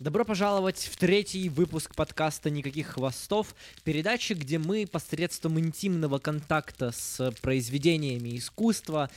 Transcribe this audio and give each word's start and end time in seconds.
Добро 0.00 0.24
пожаловать 0.24 0.88
в 0.90 0.96
третий 0.96 1.50
выпуск 1.50 1.94
подкаста 1.94 2.48
«Никаких 2.48 2.86
хвостов», 2.86 3.54
передачи, 3.84 4.32
где 4.32 4.56
мы 4.56 4.86
посредством 4.86 5.60
интимного 5.60 6.18
контакта 6.18 6.90
с 6.90 7.30
произведениями 7.42 8.38
искусства 8.38 9.10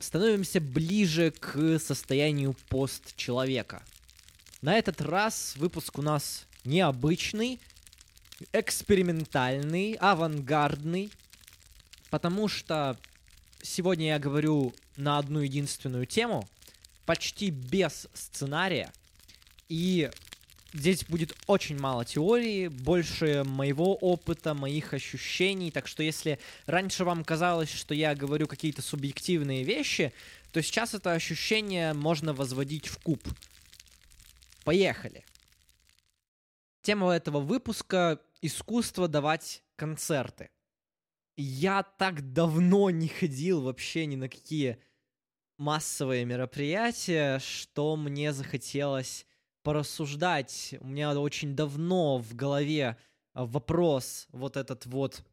становимся 0.00 0.60
ближе 0.60 1.30
к 1.30 1.78
состоянию 1.78 2.56
пост-человека. 2.68 3.84
На 4.60 4.74
этот 4.74 5.00
раз 5.00 5.54
выпуск 5.54 5.96
у 6.00 6.02
нас 6.02 6.46
необычный, 6.64 7.60
экспериментальный, 8.52 9.92
авангардный, 10.00 11.12
потому 12.10 12.48
что 12.48 12.98
сегодня 13.62 14.08
я 14.08 14.18
говорю 14.18 14.74
на 14.96 15.18
одну 15.18 15.38
единственную 15.38 16.06
тему, 16.06 16.48
почти 17.06 17.50
без 17.50 18.08
сценария– 18.14 18.92
и 19.72 20.10
здесь 20.74 21.02
будет 21.06 21.34
очень 21.46 21.78
мало 21.78 22.04
теории, 22.04 22.68
больше 22.68 23.42
моего 23.42 23.94
опыта, 23.94 24.52
моих 24.52 24.92
ощущений. 24.92 25.70
Так 25.70 25.88
что 25.88 26.02
если 26.02 26.38
раньше 26.66 27.06
вам 27.06 27.24
казалось, 27.24 27.72
что 27.72 27.94
я 27.94 28.14
говорю 28.14 28.46
какие-то 28.46 28.82
субъективные 28.82 29.64
вещи, 29.64 30.12
то 30.52 30.60
сейчас 30.62 30.92
это 30.92 31.12
ощущение 31.12 31.94
можно 31.94 32.34
возводить 32.34 32.88
в 32.88 32.98
куб. 32.98 33.26
Поехали. 34.64 35.24
Тема 36.82 37.10
этого 37.12 37.40
выпуска— 37.40 38.20
искусство 38.42 39.08
давать 39.08 39.62
концерты. 39.76 40.50
Я 41.34 41.82
так 41.82 42.34
давно 42.34 42.90
не 42.90 43.08
ходил 43.08 43.62
вообще 43.62 44.04
ни 44.04 44.16
на 44.16 44.28
какие 44.28 44.76
массовые 45.56 46.26
мероприятия, 46.26 47.38
что 47.38 47.96
мне 47.96 48.34
захотелось 48.34 49.24
порассуждать. 49.62 50.74
У 50.80 50.86
меня 50.86 51.18
очень 51.18 51.54
давно 51.54 52.18
в 52.18 52.34
голове 52.34 52.96
а, 53.34 53.46
вопрос 53.46 54.26
вот 54.32 54.56
этот 54.56 54.86
вот 54.86 55.24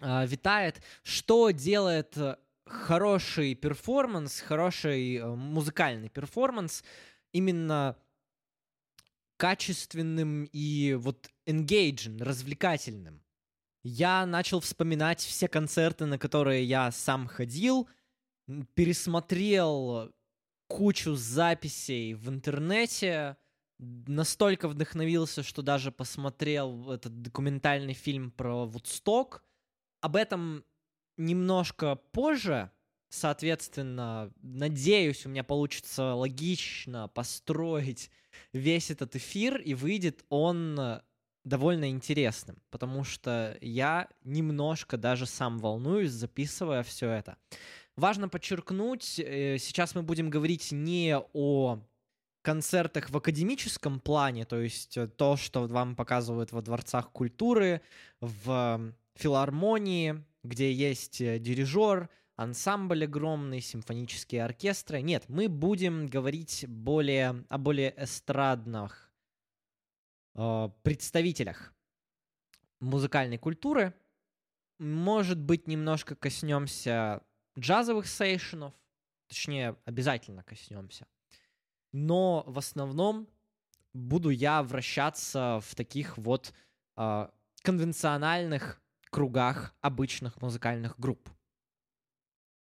э, 0.00 0.26
витает, 0.26 0.82
что 1.02 1.50
делает 1.50 2.16
э, 2.16 2.36
хороший 2.66 3.54
перформанс, 3.54 4.40
хороший 4.40 5.16
э, 5.16 5.26
музыкальный 5.26 6.08
перформанс 6.08 6.84
именно 7.32 7.96
качественным 9.36 10.44
и 10.52 10.94
вот 10.94 11.28
engaging, 11.46 12.22
развлекательным. 12.22 13.22
Я 13.84 14.26
начал 14.26 14.60
вспоминать 14.60 15.20
все 15.20 15.48
концерты, 15.48 16.06
на 16.06 16.18
которые 16.18 16.64
я 16.64 16.90
сам 16.90 17.28
ходил, 17.28 17.88
пересмотрел 18.74 20.12
кучу 20.66 21.14
записей 21.14 22.14
в 22.14 22.28
интернете, 22.28 23.36
настолько 23.78 24.68
вдохновился, 24.68 25.42
что 25.42 25.62
даже 25.62 25.92
посмотрел 25.92 26.90
этот 26.90 27.22
документальный 27.22 27.94
фильм 27.94 28.30
про 28.30 28.66
Вудсток. 28.66 29.44
Об 30.00 30.16
этом 30.16 30.64
немножко 31.16 31.96
позже, 31.96 32.70
соответственно, 33.08 34.32
надеюсь, 34.42 35.26
у 35.26 35.28
меня 35.28 35.44
получится 35.44 36.14
логично 36.14 37.08
построить 37.08 38.10
весь 38.52 38.90
этот 38.90 39.16
эфир, 39.16 39.60
и 39.60 39.74
выйдет 39.74 40.24
он 40.28 41.00
довольно 41.44 41.90
интересным, 41.90 42.60
потому 42.70 43.04
что 43.04 43.56
я 43.60 44.08
немножко 44.22 44.96
даже 44.96 45.26
сам 45.26 45.58
волнуюсь, 45.58 46.10
записывая 46.10 46.82
все 46.82 47.10
это. 47.10 47.38
Важно 47.96 48.28
подчеркнуть, 48.28 49.18
э, 49.18 49.58
сейчас 49.58 49.94
мы 49.94 50.02
будем 50.02 50.30
говорить 50.30 50.70
не 50.70 51.18
о 51.32 51.80
концертах 52.42 53.10
в 53.10 53.16
академическом 53.16 54.00
плане, 54.00 54.44
то 54.44 54.60
есть 54.60 54.96
э, 54.96 55.06
то, 55.08 55.36
что 55.36 55.66
вам 55.66 55.96
показывают 55.96 56.52
во 56.52 56.62
дворцах 56.62 57.10
культуры, 57.10 57.82
в 58.20 58.94
филармонии, 59.14 60.24
где 60.42 60.72
есть 60.72 61.20
э, 61.20 61.38
дирижер, 61.38 62.08
ансамбль 62.36 63.04
огромный, 63.04 63.60
симфонические 63.60 64.44
оркестры. 64.44 65.02
Нет, 65.02 65.24
мы 65.28 65.48
будем 65.48 66.06
говорить 66.06 66.64
более, 66.68 67.44
о 67.48 67.58
более 67.58 67.92
эстрадных 67.96 69.12
э, 70.34 70.68
представителях 70.82 71.74
музыкальной 72.80 73.38
культуры. 73.38 73.92
Может 74.78 75.40
быть, 75.40 75.66
немножко 75.66 76.14
коснемся 76.14 77.22
джазовых 77.58 78.06
сейшенов, 78.06 78.72
точнее, 79.26 79.76
обязательно 79.84 80.44
коснемся 80.44 81.06
но 81.92 82.44
в 82.46 82.58
основном 82.58 83.28
буду 83.92 84.30
я 84.30 84.62
вращаться 84.62 85.60
в 85.62 85.74
таких 85.74 86.18
вот 86.18 86.52
э, 86.96 87.28
конвенциональных 87.62 88.80
кругах 89.10 89.74
обычных 89.80 90.40
музыкальных 90.40 90.98
групп. 90.98 91.30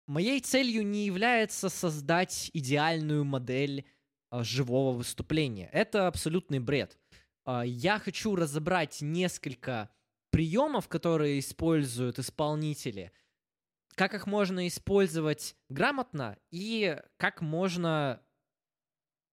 Моей 0.07 0.39
целью 0.41 0.85
не 0.85 1.05
является 1.05 1.69
создать 1.69 2.49
идеальную 2.53 3.23
модель 3.23 3.85
э, 4.31 4.43
живого 4.43 4.97
выступления. 4.97 5.69
Это 5.71 6.07
абсолютный 6.07 6.59
бред. 6.59 6.97
Э, 7.45 7.63
я 7.65 7.99
хочу 7.99 8.35
разобрать 8.35 9.01
несколько 9.01 9.89
приемов, 10.31 10.87
которые 10.87 11.39
используют 11.39 12.19
исполнители, 12.19 13.11
как 13.95 14.13
их 14.13 14.25
можно 14.25 14.67
использовать 14.67 15.55
грамотно 15.69 16.37
и 16.49 16.97
как 17.17 17.41
можно 17.41 18.21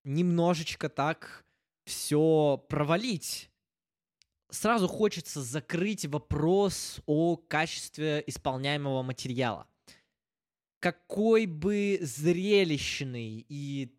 немножечко 0.09 0.89
так 0.89 1.45
все 1.85 2.63
провалить. 2.69 3.51
Сразу 4.51 4.89
хочется 4.89 5.43
закрыть 5.43 6.07
вопрос 6.07 7.01
о 7.07 7.37
качестве 7.37 8.25
исполняемого 8.27 9.03
материала. 9.03 9.67
Какой 10.81 11.47
бы 11.47 11.99
зрелищный 12.01 13.45
и 13.49 13.95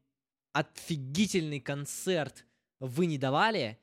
офигительный 0.54 1.60
концерт 1.60 2.46
вы 2.80 3.06
не 3.06 3.18
давали, 3.18 3.78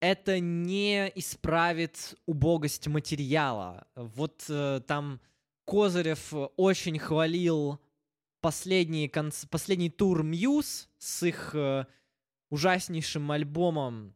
это 0.00 0.40
не 0.40 1.12
исправит 1.14 2.14
убогость 2.24 2.86
материала. 2.86 3.86
Вот 3.94 4.44
э, 4.48 4.80
там 4.86 5.20
Козырев 5.66 6.32
очень 6.56 6.98
хвалил 6.98 7.78
последний, 8.40 9.08
конц... 9.08 9.44
последний 9.46 9.90
тур 9.90 10.22
Мьюз 10.22 10.88
с 10.98 11.22
их 11.22 11.54
э, 11.54 11.86
ужаснейшим 12.50 13.30
альбомом. 13.30 14.14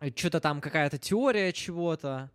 Э, 0.00 0.10
Что-то 0.14 0.40
там 0.40 0.60
какая-то 0.60 0.98
теория 0.98 1.52
чего-то. 1.52 2.30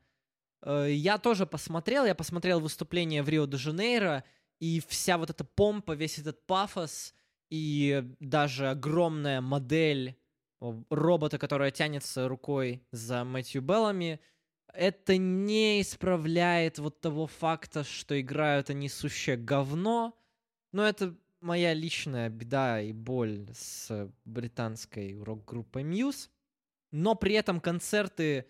Э, 0.62 0.88
я 0.90 1.18
тоже 1.18 1.46
посмотрел, 1.46 2.06
я 2.06 2.16
посмотрел 2.16 2.60
выступление 2.60 3.24
в 3.24 3.30
Рио-де-Жанейро, 3.30 4.24
и 4.60 4.82
вся 4.88 5.18
вот 5.18 5.30
эта 5.30 5.44
помпа, 5.44 5.94
весь 5.94 6.20
этот 6.20 6.46
пафос, 6.46 7.14
и 7.50 8.04
даже 8.20 8.70
огромная 8.70 9.42
модель 9.42 10.18
робота, 10.90 11.40
которая 11.40 11.72
тянется 11.72 12.28
рукой 12.28 12.86
за 12.92 13.24
Мэтью 13.24 13.62
Беллами, 13.62 14.20
это 14.74 15.18
не 15.18 15.82
исправляет 15.82 16.80
вот 16.80 17.02
того 17.02 17.28
факта, 17.28 17.84
что 17.84 18.20
играют 18.20 18.70
они 18.70 18.88
сущее 18.88 19.36
говно, 19.36 20.18
но 20.72 20.88
это 20.88 21.16
моя 21.42 21.74
личная 21.74 22.30
беда 22.30 22.82
и 22.82 22.92
боль 22.94 23.48
с 23.54 24.12
британской 24.26 25.22
рок-группой 25.22 25.84
Muse. 25.84 26.30
Но 26.92 27.16
при 27.16 27.36
этом 27.36 27.60
концерты 27.60 28.46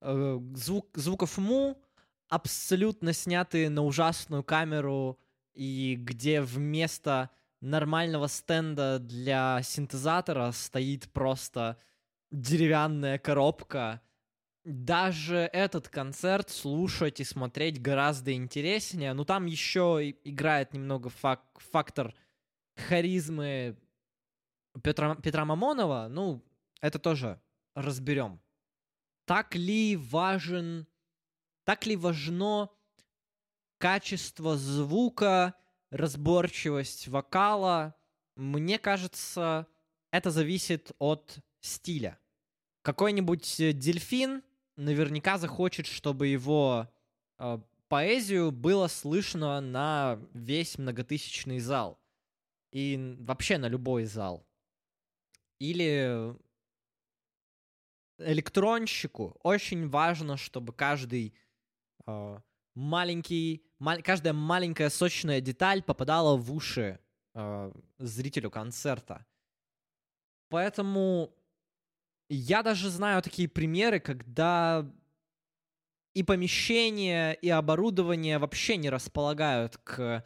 э, 0.00 0.40
звук, 0.54 0.96
звуков 0.96 1.38
Му 1.38 1.80
абсолютно 2.28 3.12
снятые 3.12 3.70
на 3.70 3.82
ужасную 3.82 4.42
камеру, 4.42 5.18
и 5.54 5.96
где 5.98 6.42
вместо 6.42 7.30
нормального 7.60 8.26
стенда 8.26 8.98
для 8.98 9.60
синтезатора 9.62 10.52
стоит 10.52 11.10
просто 11.12 11.78
деревянная 12.30 13.18
коробка. 13.18 14.02
Даже 14.66 15.48
этот 15.52 15.88
концерт 15.88 16.50
слушать 16.50 17.20
и 17.20 17.24
смотреть 17.24 17.80
гораздо 17.80 18.32
интереснее. 18.34 19.12
Но 19.12 19.24
там 19.24 19.46
еще 19.46 20.12
играет 20.24 20.72
немного 20.72 21.08
фак 21.08 21.44
фактор 21.54 22.12
харизмы 22.74 23.78
Петра, 24.82 25.14
Петра 25.14 25.44
Мамонова, 25.44 26.08
ну, 26.10 26.44
это 26.80 26.98
тоже 26.98 27.40
разберем. 27.76 28.40
Так 29.24 29.54
ли 29.54 29.96
важен, 29.96 30.88
так 31.62 31.86
ли 31.86 31.94
важно 31.94 32.68
качество 33.78 34.56
звука, 34.56 35.54
разборчивость 35.90 37.06
вокала? 37.06 37.94
Мне 38.34 38.80
кажется, 38.80 39.68
это 40.10 40.32
зависит 40.32 40.90
от 40.98 41.38
стиля. 41.60 42.18
Какой-нибудь 42.82 43.78
дельфин 43.78 44.42
наверняка 44.76 45.38
захочет, 45.38 45.86
чтобы 45.86 46.28
его 46.28 46.88
э, 47.38 47.58
поэзию 47.88 48.52
было 48.52 48.88
слышно 48.88 49.60
на 49.60 50.18
весь 50.32 50.78
многотысячный 50.78 51.58
зал 51.58 51.98
и 52.72 53.16
вообще 53.20 53.58
на 53.58 53.68
любой 53.68 54.04
зал. 54.04 54.46
Или 55.58 56.36
электронщику 58.18 59.38
очень 59.42 59.88
важно, 59.88 60.36
чтобы 60.36 60.72
каждый 60.72 61.34
э, 62.06 62.40
маленький, 62.74 63.64
мал, 63.78 63.98
каждая 64.02 64.32
маленькая 64.32 64.90
сочная 64.90 65.40
деталь 65.40 65.82
попадала 65.82 66.36
в 66.36 66.52
уши 66.52 67.00
э, 67.34 67.72
зрителю 67.98 68.50
концерта. 68.50 69.26
Поэтому 70.48 71.34
я 72.28 72.62
даже 72.62 72.90
знаю 72.90 73.22
такие 73.22 73.48
примеры, 73.48 74.00
когда 74.00 74.90
и 76.14 76.22
помещение, 76.22 77.34
и 77.34 77.50
оборудование 77.50 78.38
вообще 78.38 78.76
не 78.76 78.88
располагают 78.88 79.76
к 79.78 80.24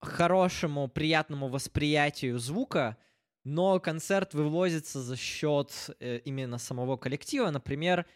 хорошему, 0.00 0.88
приятному 0.88 1.48
восприятию 1.48 2.38
звука, 2.38 2.98
но 3.44 3.80
концерт 3.80 4.34
вывозится 4.34 5.02
за 5.02 5.16
счет 5.16 5.90
э, 5.98 6.18
именно 6.18 6.58
самого 6.58 6.96
коллектива. 6.96 7.50
Например, 7.50 8.06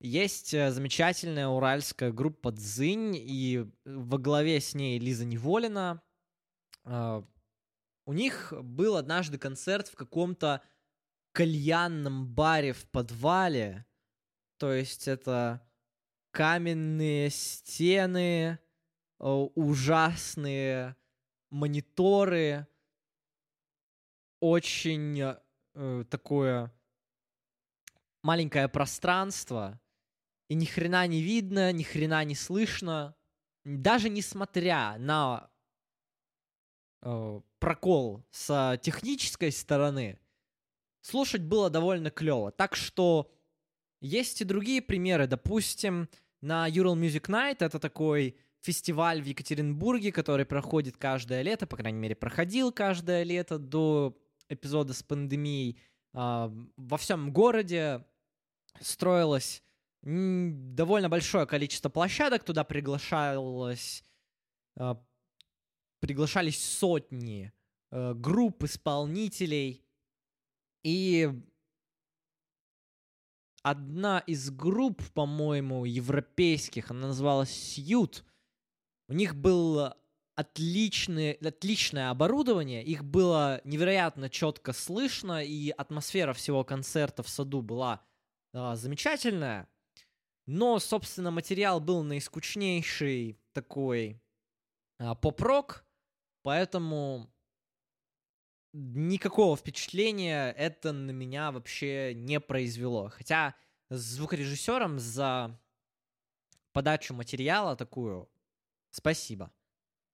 есть 0.00 0.54
э, 0.54 0.70
замечательная 0.70 1.48
уральская 1.48 2.12
группа 2.12 2.52
«Дзынь», 2.52 3.16
и 3.16 3.66
во 3.84 4.18
главе 4.18 4.60
с 4.60 4.74
ней 4.74 4.98
Лиза 4.98 5.24
Неволина. 5.24 6.00
Э, 6.84 7.22
у 8.06 8.12
них 8.12 8.52
был 8.62 8.96
однажды 8.96 9.38
концерт 9.38 9.88
в 9.88 9.96
каком-то 9.96 10.62
кальянном 11.38 12.26
баре 12.26 12.72
в 12.72 12.84
подвале. 12.90 13.86
То 14.56 14.72
есть 14.72 15.06
это 15.06 15.64
каменные 16.32 17.30
стены, 17.30 18.58
ужасные 19.20 20.96
мониторы, 21.50 22.66
очень 24.40 25.20
э, 25.20 26.04
такое 26.10 26.74
маленькое 28.22 28.68
пространство, 28.68 29.80
и 30.48 30.56
ни 30.56 30.64
хрена 30.64 31.06
не 31.06 31.22
видно, 31.22 31.70
ни 31.72 31.84
хрена 31.84 32.24
не 32.24 32.34
слышно, 32.34 33.14
даже 33.64 34.08
несмотря 34.08 34.98
на 34.98 35.52
э, 37.02 37.40
прокол 37.60 38.26
с 38.30 38.76
технической 38.82 39.52
стороны, 39.52 40.18
слушать 41.08 41.42
было 41.42 41.70
довольно 41.70 42.10
клево. 42.10 42.50
Так 42.50 42.76
что 42.76 43.30
есть 44.00 44.40
и 44.40 44.44
другие 44.44 44.82
примеры. 44.82 45.26
Допустим, 45.26 46.08
на 46.40 46.68
Ural 46.68 46.94
Music 46.94 47.28
Night 47.28 47.56
это 47.60 47.78
такой 47.78 48.36
фестиваль 48.60 49.22
в 49.22 49.24
Екатеринбурге, 49.24 50.12
который 50.12 50.44
проходит 50.44 50.96
каждое 50.96 51.42
лето, 51.42 51.66
по 51.66 51.76
крайней 51.76 51.98
мере, 51.98 52.14
проходил 52.14 52.72
каждое 52.72 53.22
лето 53.22 53.58
до 53.58 54.16
эпизода 54.48 54.92
с 54.92 55.02
пандемией. 55.02 55.80
А, 56.12 56.52
во 56.76 56.96
всем 56.96 57.32
городе 57.32 58.04
строилось 58.80 59.62
довольно 60.02 61.08
большое 61.08 61.46
количество 61.46 61.88
площадок, 61.88 62.44
туда 62.44 62.64
приглашалось, 62.64 64.04
а, 64.76 65.02
приглашались 66.00 66.62
сотни 66.62 67.52
а, 67.90 68.14
групп 68.14 68.64
исполнителей, 68.64 69.87
и 70.82 71.30
одна 73.62 74.20
из 74.20 74.50
групп, 74.50 75.02
по-моему, 75.12 75.84
европейских, 75.84 76.90
она 76.90 77.08
называлась 77.08 77.50
Сьют, 77.50 78.24
у 79.08 79.12
них 79.12 79.34
было 79.34 79.96
отличное, 80.34 81.36
отличное 81.42 82.10
оборудование, 82.10 82.84
их 82.84 83.04
было 83.04 83.60
невероятно 83.64 84.30
четко 84.30 84.72
слышно, 84.72 85.42
и 85.44 85.70
атмосфера 85.70 86.32
всего 86.32 86.62
концерта 86.62 87.22
в 87.22 87.28
саду 87.28 87.60
была 87.60 88.02
а, 88.52 88.76
замечательная. 88.76 89.68
Но, 90.46 90.78
собственно, 90.78 91.30
материал 91.30 91.80
был 91.80 92.02
наискучнейший 92.04 93.38
такой 93.52 94.22
а, 94.98 95.14
поп-рок, 95.14 95.84
поэтому 96.42 97.30
никакого 98.72 99.56
впечатления 99.56 100.50
это 100.52 100.92
на 100.92 101.10
меня 101.10 101.50
вообще 101.52 102.14
не 102.14 102.40
произвело. 102.40 103.08
Хотя 103.08 103.54
звукорежиссером 103.90 104.98
за 104.98 105.58
подачу 106.72 107.14
материала 107.14 107.76
такую 107.76 108.28
Спасибо. 108.90 109.52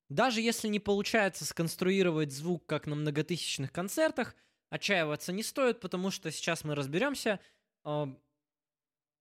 Даже 0.09 0.41
если 0.41 0.69
не 0.69 0.81
получается 0.81 1.45
сконструировать 1.45 2.33
звук, 2.33 2.67
как 2.67 2.87
на 2.87 2.95
многотысячных 2.95 3.73
концертах, 3.73 4.35
отчаиваться 4.69 5.33
не 5.33 5.43
стоит, 5.43 5.81
потому 5.81 6.11
что 6.11 6.31
сейчас 6.31 6.65
мы 6.65 6.75
разберемся. 6.75 7.41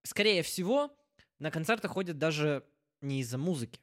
Скорее 0.04 0.44
всего, 0.44 0.96
на 1.40 1.52
концерты 1.52 1.88
ходят 1.88 2.18
даже 2.18 2.66
не 3.02 3.22
из-за 3.22 3.38
музыки. 3.38 3.80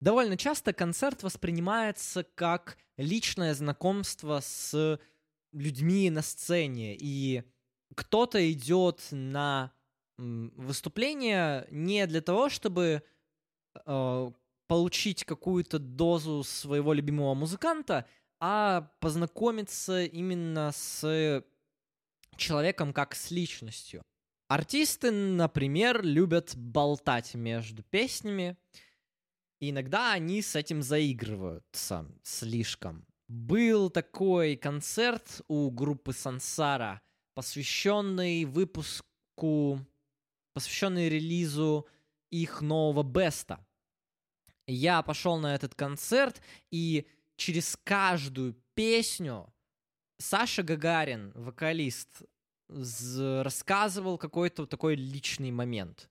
Довольно 0.00 0.36
часто 0.36 0.72
концерт 0.72 1.22
воспринимается 1.22 2.24
как 2.34 2.78
личное 2.96 3.54
знакомство 3.54 4.40
с 4.40 4.98
людьми 5.52 6.10
на 6.10 6.22
сцене, 6.22 6.96
и 6.98 7.42
кто-то 7.94 8.50
идет 8.50 9.08
на 9.10 9.72
выступление 10.16 11.66
не 11.70 12.06
для 12.06 12.20
того, 12.20 12.48
чтобы 12.48 13.02
э, 13.74 14.30
получить 14.66 15.24
какую-то 15.24 15.78
дозу 15.78 16.44
своего 16.44 16.92
любимого 16.92 17.34
музыканта, 17.34 18.06
а 18.38 18.90
познакомиться 19.00 20.04
именно 20.04 20.72
с 20.72 21.44
человеком 22.36 22.92
как 22.92 23.14
с 23.14 23.30
личностью. 23.30 24.02
Артисты, 24.48 25.10
например, 25.10 26.02
любят 26.02 26.56
болтать 26.56 27.34
между 27.34 27.82
песнями, 27.82 28.56
и 29.60 29.70
иногда 29.70 30.12
они 30.12 30.42
с 30.42 30.56
этим 30.56 30.82
заигрываются 30.82 32.06
слишком. 32.22 33.06
Был 33.28 33.90
такой 33.90 34.56
концерт 34.56 35.42
у 35.46 35.70
группы 35.70 36.12
Сансара, 36.12 37.00
посвященный 37.34 38.44
выпуску, 38.44 39.78
посвященный 40.52 41.08
релизу 41.08 41.86
их 42.30 42.60
нового 42.60 43.04
беста 43.04 43.64
я 44.70 45.02
пошел 45.02 45.38
на 45.38 45.54
этот 45.54 45.74
концерт, 45.74 46.40
и 46.70 47.06
через 47.36 47.76
каждую 47.84 48.54
песню 48.74 49.52
Саша 50.18 50.62
Гагарин, 50.62 51.32
вокалист, 51.34 52.22
рассказывал 52.68 54.16
какой-то 54.16 54.66
такой 54.66 54.94
личный 54.94 55.50
момент. 55.50 56.09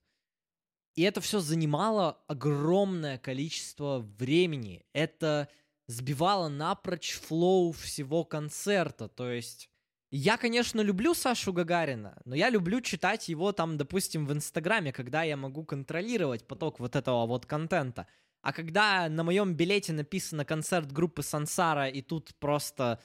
И 0.96 1.04
это 1.04 1.22
все 1.22 1.40
занимало 1.40 2.22
огромное 2.28 3.18
количество 3.18 4.00
времени. 4.18 4.86
Это 4.94 5.48
сбивало 5.88 6.50
напрочь 6.50 7.14
флоу 7.14 7.72
всего 7.72 8.24
концерта. 8.24 9.08
То 9.08 9.32
есть 9.32 9.70
я, 10.12 10.38
конечно, 10.38 10.82
люблю 10.82 11.14
Сашу 11.14 11.54
Гагарина, 11.54 12.20
но 12.26 12.36
я 12.36 12.50
люблю 12.50 12.82
читать 12.82 13.30
его 13.30 13.52
там, 13.52 13.78
допустим, 13.78 14.26
в 14.26 14.34
Инстаграме, 14.34 14.92
когда 14.92 15.22
я 15.22 15.38
могу 15.38 15.64
контролировать 15.64 16.48
поток 16.48 16.80
вот 16.80 16.96
этого 16.96 17.28
вот 17.28 17.46
контента. 17.46 18.08
А 18.42 18.52
когда 18.52 19.08
на 19.08 19.24
моем 19.24 19.54
билете 19.54 19.94
написано 19.94 20.46
концерт 20.46 20.92
группы 20.92 21.22
Сансара, 21.22 21.88
и 21.88 22.02
тут 22.02 22.34
просто 22.40 23.00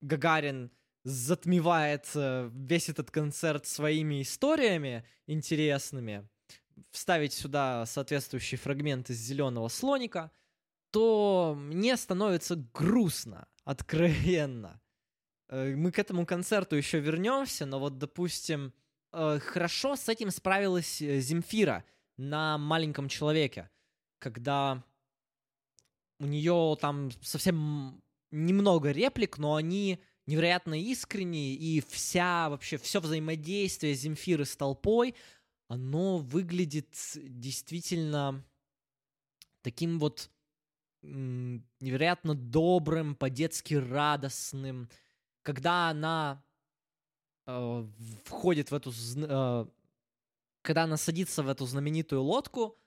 Гагарин 0.00 0.70
затмевает 1.04 2.08
э, 2.14 2.50
весь 2.52 2.88
этот 2.88 3.10
концерт 3.10 3.66
своими 3.66 4.22
историями 4.22 5.04
интересными, 5.26 6.28
вставить 6.90 7.32
сюда 7.32 7.86
соответствующий 7.86 8.58
фрагмент 8.58 9.10
из 9.10 9.18
зеленого 9.18 9.68
слоника, 9.68 10.30
то 10.90 11.54
мне 11.56 11.96
становится 11.96 12.56
грустно, 12.56 13.48
откровенно. 13.64 14.80
Э, 15.48 15.74
мы 15.74 15.92
к 15.92 15.98
этому 15.98 16.26
концерту 16.26 16.76
еще 16.76 17.00
вернемся, 17.00 17.66
но 17.66 17.78
вот, 17.78 17.98
допустим, 17.98 18.72
э, 19.12 19.38
хорошо 19.40 19.96
с 19.96 20.08
этим 20.08 20.30
справилась 20.30 20.98
Земфира 20.98 21.84
на 22.16 22.58
маленьком 22.58 23.08
человеке 23.08 23.70
когда 24.18 24.82
у 26.18 26.26
нее 26.26 26.76
там 26.80 27.10
совсем 27.22 28.02
немного 28.30 28.90
реплик, 28.90 29.38
но 29.38 29.54
они 29.54 30.00
невероятно 30.26 30.80
искренние, 30.80 31.54
и 31.54 31.80
вся 31.80 32.48
вообще 32.48 32.78
все 32.78 33.00
взаимодействие 33.00 33.94
Земфиры 33.94 34.44
с 34.44 34.56
толпой, 34.56 35.14
оно 35.68 36.18
выглядит 36.18 36.88
действительно 37.16 38.44
таким 39.62 39.98
вот 39.98 40.30
невероятно 41.02 42.34
добрым, 42.34 43.14
по-детски 43.14 43.74
радостным. 43.74 44.88
Когда 45.42 45.90
она 45.90 46.44
э, 47.46 47.86
входит 48.24 48.70
в 48.70 48.74
эту, 48.74 48.92
э, 49.16 49.66
когда 50.62 50.84
она 50.84 50.96
садится 50.96 51.42
в 51.42 51.48
эту 51.48 51.66
знаменитую 51.66 52.22
лодку, 52.22 52.78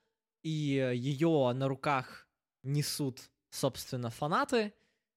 и 0.41 0.49
ее 0.49 1.51
на 1.53 1.67
руках 1.67 2.27
несут, 2.63 3.29
собственно, 3.49 4.09
фанаты, 4.09 4.73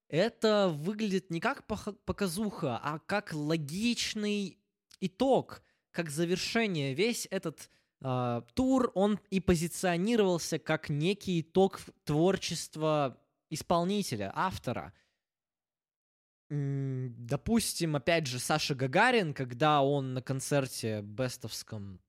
это 0.07 0.69
выглядит 0.69 1.29
не 1.29 1.39
как 1.39 1.65
показуха, 1.65 2.77
а 2.77 2.99
как 2.99 3.33
логичный 3.33 4.59
итог 4.99 5.61
как 5.93 6.09
завершение. 6.09 6.93
Весь 6.93 7.27
этот 7.31 7.69
э, 8.01 8.41
тур, 8.55 8.91
он 8.95 9.19
и 9.29 9.39
позиционировался 9.39 10.59
как 10.59 10.89
некий 10.89 11.41
итог 11.41 11.79
творчества 12.03 13.17
исполнителя, 13.49 14.31
автора. 14.35 14.93
Допустим, 16.49 17.95
опять 17.95 18.27
же, 18.27 18.39
Саша 18.39 18.75
Гагарин, 18.75 19.33
когда 19.33 19.81
он 19.81 20.13
на 20.13 20.21
концерте 20.21 21.01
бестовском 21.01 22.01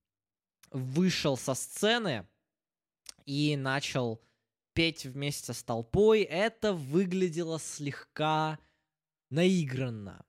вышел 0.70 1.36
со 1.36 1.54
сцены 1.54 2.26
и 3.26 3.56
начал 3.56 4.20
петь 4.72 5.04
вместе 5.04 5.52
с 5.52 5.62
толпой, 5.62 6.22
это 6.22 6.72
выглядело 6.72 7.58
слегка 7.58 8.58
наигранно. 9.30 10.26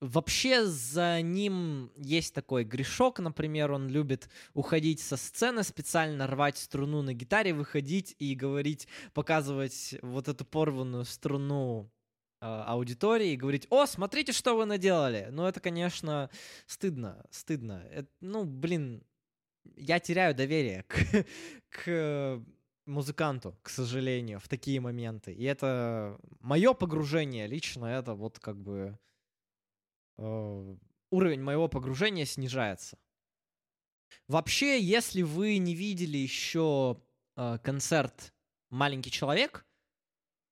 Вообще 0.00 0.64
за 0.64 1.20
ним 1.22 1.90
есть 1.96 2.32
такой 2.32 2.62
грешок, 2.62 3.18
например, 3.18 3.72
он 3.72 3.88
любит 3.88 4.28
уходить 4.54 5.00
со 5.00 5.16
сцены, 5.16 5.64
специально 5.64 6.28
рвать 6.28 6.56
струну 6.56 7.02
на 7.02 7.14
гитаре, 7.14 7.52
выходить 7.52 8.14
и 8.20 8.36
говорить, 8.36 8.86
показывать 9.12 9.96
вот 10.02 10.28
эту 10.28 10.44
порванную 10.44 11.04
струну 11.04 11.90
э, 12.40 12.46
аудитории 12.46 13.32
и 13.32 13.36
говорить, 13.36 13.66
о, 13.70 13.86
смотрите, 13.86 14.32
что 14.32 14.56
вы 14.56 14.66
наделали. 14.66 15.28
Ну, 15.32 15.44
это, 15.46 15.58
конечно, 15.58 16.30
стыдно, 16.66 17.26
стыдно. 17.30 17.84
Это, 17.90 18.08
ну, 18.20 18.44
блин, 18.44 19.02
я 19.76 19.98
теряю 19.98 20.32
доверие 20.32 20.84
к, 20.84 21.26
к 21.70 22.40
музыканту, 22.86 23.58
к 23.62 23.68
сожалению, 23.68 24.38
в 24.38 24.46
такие 24.46 24.80
моменты. 24.80 25.32
И 25.32 25.42
это 25.42 26.20
мое 26.38 26.72
погружение 26.72 27.48
лично, 27.48 27.86
это 27.86 28.14
вот 28.14 28.38
как 28.38 28.56
бы 28.60 28.96
уровень 30.18 31.42
моего 31.42 31.68
погружения 31.68 32.24
снижается. 32.24 32.98
Вообще, 34.26 34.80
если 34.80 35.22
вы 35.22 35.58
не 35.58 35.74
видели 35.74 36.18
еще 36.18 37.00
э, 37.36 37.58
концерт 37.62 38.34
«Маленький 38.70 39.10
человек», 39.10 39.64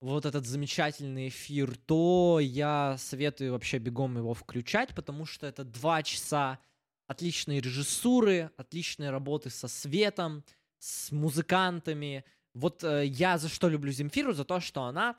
вот 0.00 0.26
этот 0.26 0.46
замечательный 0.46 1.28
эфир, 1.28 1.76
то 1.76 2.38
я 2.40 2.96
советую 2.98 3.52
вообще 3.52 3.78
бегом 3.78 4.16
его 4.16 4.34
включать, 4.34 4.94
потому 4.94 5.24
что 5.24 5.46
это 5.46 5.64
два 5.64 6.02
часа 6.02 6.58
отличной 7.06 7.60
режиссуры, 7.60 8.50
отличной 8.56 9.10
работы 9.10 9.48
со 9.50 9.68
светом, 9.68 10.44
с 10.78 11.10
музыкантами. 11.12 12.24
Вот 12.54 12.84
э, 12.84 13.06
я 13.06 13.38
за 13.38 13.48
что 13.48 13.68
люблю 13.68 13.90
Земфиру, 13.90 14.32
за 14.32 14.44
то, 14.44 14.60
что 14.60 14.84
она 14.84 15.16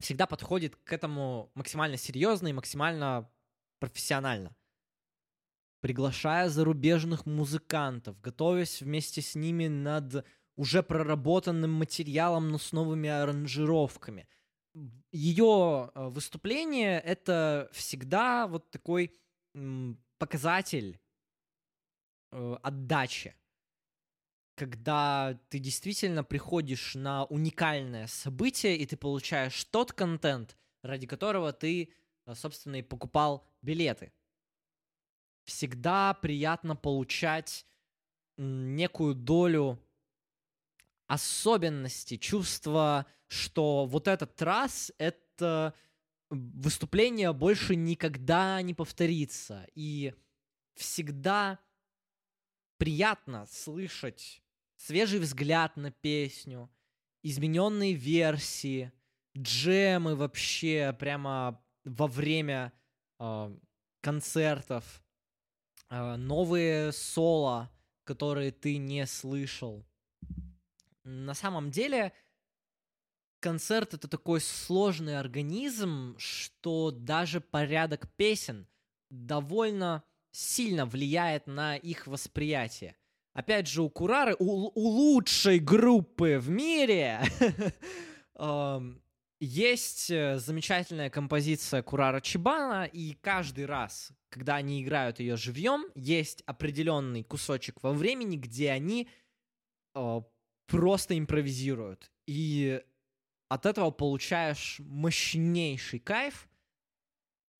всегда 0.00 0.26
подходит 0.26 0.76
к 0.76 0.92
этому 0.92 1.50
максимально 1.54 1.96
серьезно 1.96 2.48
и 2.48 2.52
максимально 2.52 3.28
профессионально. 3.78 4.54
Приглашая 5.80 6.48
зарубежных 6.48 7.24
музыкантов, 7.26 8.20
готовясь 8.20 8.82
вместе 8.82 9.22
с 9.22 9.34
ними 9.34 9.68
над 9.68 10.24
уже 10.56 10.82
проработанным 10.82 11.70
материалом, 11.70 12.50
но 12.50 12.58
с 12.58 12.72
новыми 12.72 13.08
аранжировками. 13.08 14.28
Ее 15.12 15.90
э, 15.94 16.08
выступление— 16.08 17.00
это 17.04 17.68
всегда 17.72 18.48
вот 18.48 18.70
такой 18.70 19.14
показатель 20.18 21.00
э, 22.32 22.56
отдачи, 22.62 23.34
когда 24.56 25.38
ты 25.48 25.60
действительно 25.60 26.24
приходишь 26.24 26.96
на 26.96 27.24
уникальное 27.26 28.08
событие, 28.08 28.76
и 28.76 28.84
ты 28.84 28.96
получаешь 28.96 29.64
тот 29.64 29.92
контент, 29.92 30.56
ради 30.82 31.06
которого 31.06 31.52
ты, 31.52 31.92
э, 32.26 32.34
собственно, 32.34 32.76
и 32.76 32.82
покупал 32.82 33.47
билеты. 33.62 34.12
Всегда 35.44 36.14
приятно 36.14 36.76
получать 36.76 37.66
некую 38.36 39.14
долю 39.14 39.82
особенности, 41.06 42.16
чувства, 42.16 43.06
что 43.26 43.86
вот 43.86 44.08
этот 44.08 44.40
раз— 44.42 44.92
это 44.98 45.74
выступление 46.30 47.32
больше 47.32 47.74
никогда 47.74 48.60
не 48.62 48.74
повторится. 48.74 49.66
И 49.74 50.14
всегда 50.74 51.58
приятно 52.76 53.46
слышать 53.46 54.42
свежий 54.76 55.18
взгляд 55.18 55.76
на 55.76 55.90
песню, 55.90 56.70
измененные 57.22 57.94
версии, 57.94 58.92
джемы 59.36 60.14
вообще 60.14 60.94
прямо 60.98 61.62
во 61.84 62.06
время 62.06 62.72
концертов, 64.00 65.02
э, 65.90 66.16
новые 66.16 66.92
соло, 66.92 67.70
которые 68.04 68.52
ты 68.52 68.78
не 68.78 69.06
слышал. 69.06 69.84
На 71.04 71.34
самом 71.34 71.70
деле, 71.70 72.12
концерт 73.40 73.94
это 73.94 74.08
такой 74.08 74.40
сложный 74.40 75.18
организм, 75.18 76.16
что 76.18 76.90
даже 76.90 77.40
порядок 77.40 78.08
песен 78.16 78.66
довольно 79.10 80.04
сильно 80.30 80.86
влияет 80.86 81.46
на 81.46 81.76
их 81.76 82.06
восприятие. 82.06 82.96
Опять 83.32 83.68
же, 83.68 83.82
у 83.82 83.90
Курары, 83.90 84.34
у, 84.38 84.70
у 84.74 84.88
лучшей 84.88 85.58
группы 85.58 86.38
в 86.38 86.48
мире, 86.48 87.22
есть 89.40 90.10
э, 90.10 90.38
замечательная 90.38 91.10
композиция 91.10 91.82
Курара 91.82 92.20
Чибана, 92.20 92.84
и 92.84 93.14
каждый 93.14 93.66
раз, 93.66 94.10
когда 94.30 94.56
они 94.56 94.82
играют 94.82 95.20
ее 95.20 95.36
живьем, 95.36 95.86
есть 95.94 96.42
определенный 96.46 97.22
кусочек 97.22 97.82
во 97.82 97.92
времени, 97.92 98.36
где 98.36 98.70
они 98.70 99.08
э, 99.94 100.20
просто 100.66 101.16
импровизируют. 101.16 102.10
И 102.26 102.82
от 103.48 103.66
этого 103.66 103.90
получаешь 103.90 104.80
мощнейший 104.80 106.00
кайф. 106.00 106.48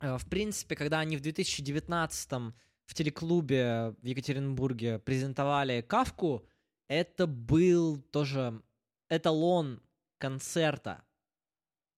Э, 0.01 0.17
в 0.17 0.27
принципе, 0.27 0.75
когда 0.75 0.99
они 0.99 1.15
в 1.15 1.21
2019 1.21 2.53
в 2.85 2.93
телеклубе 2.93 3.95
в 4.01 4.05
Екатеринбурге 4.05 4.99
презентовали 4.99 5.81
Кавку, 5.81 6.45
это 6.87 7.27
был 7.27 8.01
тоже 8.01 8.63
эталон 9.09 9.81
концерта. 10.17 11.03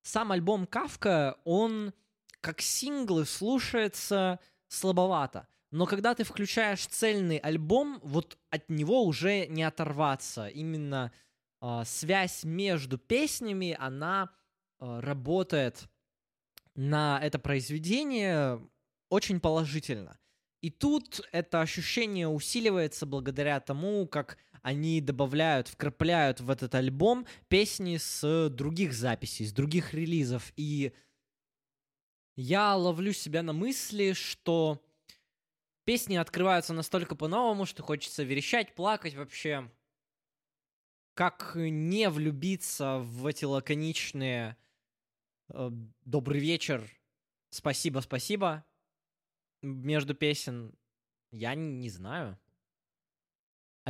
Сам 0.01 0.31
альбом 0.31 0.65
Кавка, 0.65 1.37
он 1.43 1.93
как 2.41 2.61
синглы 2.61 3.25
слушается 3.25 4.39
слабовато. 4.67 5.47
Но 5.69 5.85
когда 5.85 6.15
ты 6.15 6.23
включаешь 6.23 6.85
цельный 6.85 7.37
альбом, 7.37 7.99
вот 8.03 8.37
от 8.49 8.69
него 8.69 9.03
уже 9.05 9.47
не 9.47 9.63
оторваться. 9.63 10.47
Именно 10.47 11.13
э, 11.61 11.83
связь 11.85 12.43
между 12.43 12.97
песнями, 12.97 13.77
она 13.79 14.29
э, 14.79 14.99
работает 14.99 15.87
на 16.75 17.19
это 17.21 17.39
произведение 17.39 18.59
очень 19.09 19.39
положительно. 19.39 20.17
И 20.61 20.69
тут 20.69 21.21
это 21.31 21.61
ощущение 21.61 22.27
усиливается 22.27 23.05
благодаря 23.05 23.59
тому, 23.59 24.07
как 24.07 24.37
они 24.61 25.01
добавляют, 25.01 25.67
вкрапляют 25.67 26.39
в 26.39 26.49
этот 26.49 26.75
альбом 26.75 27.25
песни 27.47 27.97
с 27.97 28.49
других 28.49 28.93
записей, 28.93 29.45
с 29.45 29.53
других 29.53 29.93
релизов. 29.93 30.53
И 30.55 30.93
я 32.35 32.75
ловлю 32.75 33.13
себя 33.13 33.43
на 33.43 33.53
мысли, 33.53 34.13
что 34.13 34.83
песни 35.83 36.15
открываются 36.15 36.73
настолько 36.73 37.15
по-новому, 37.15 37.65
что 37.65 37.83
хочется 37.83 38.23
верещать, 38.23 38.75
плакать 38.75 39.15
вообще. 39.15 39.69
Как 41.13 41.53
не 41.55 42.09
влюбиться 42.09 42.99
в 42.99 43.25
эти 43.25 43.45
лаконичные 43.45 44.55
э, 45.49 45.69
«Добрый 46.05 46.39
вечер», 46.39 46.89
«Спасибо, 47.49 47.99
спасибо» 47.99 48.63
между 49.61 50.15
песен? 50.15 50.73
Я 51.31 51.53
не 51.55 51.89
знаю. 51.89 52.39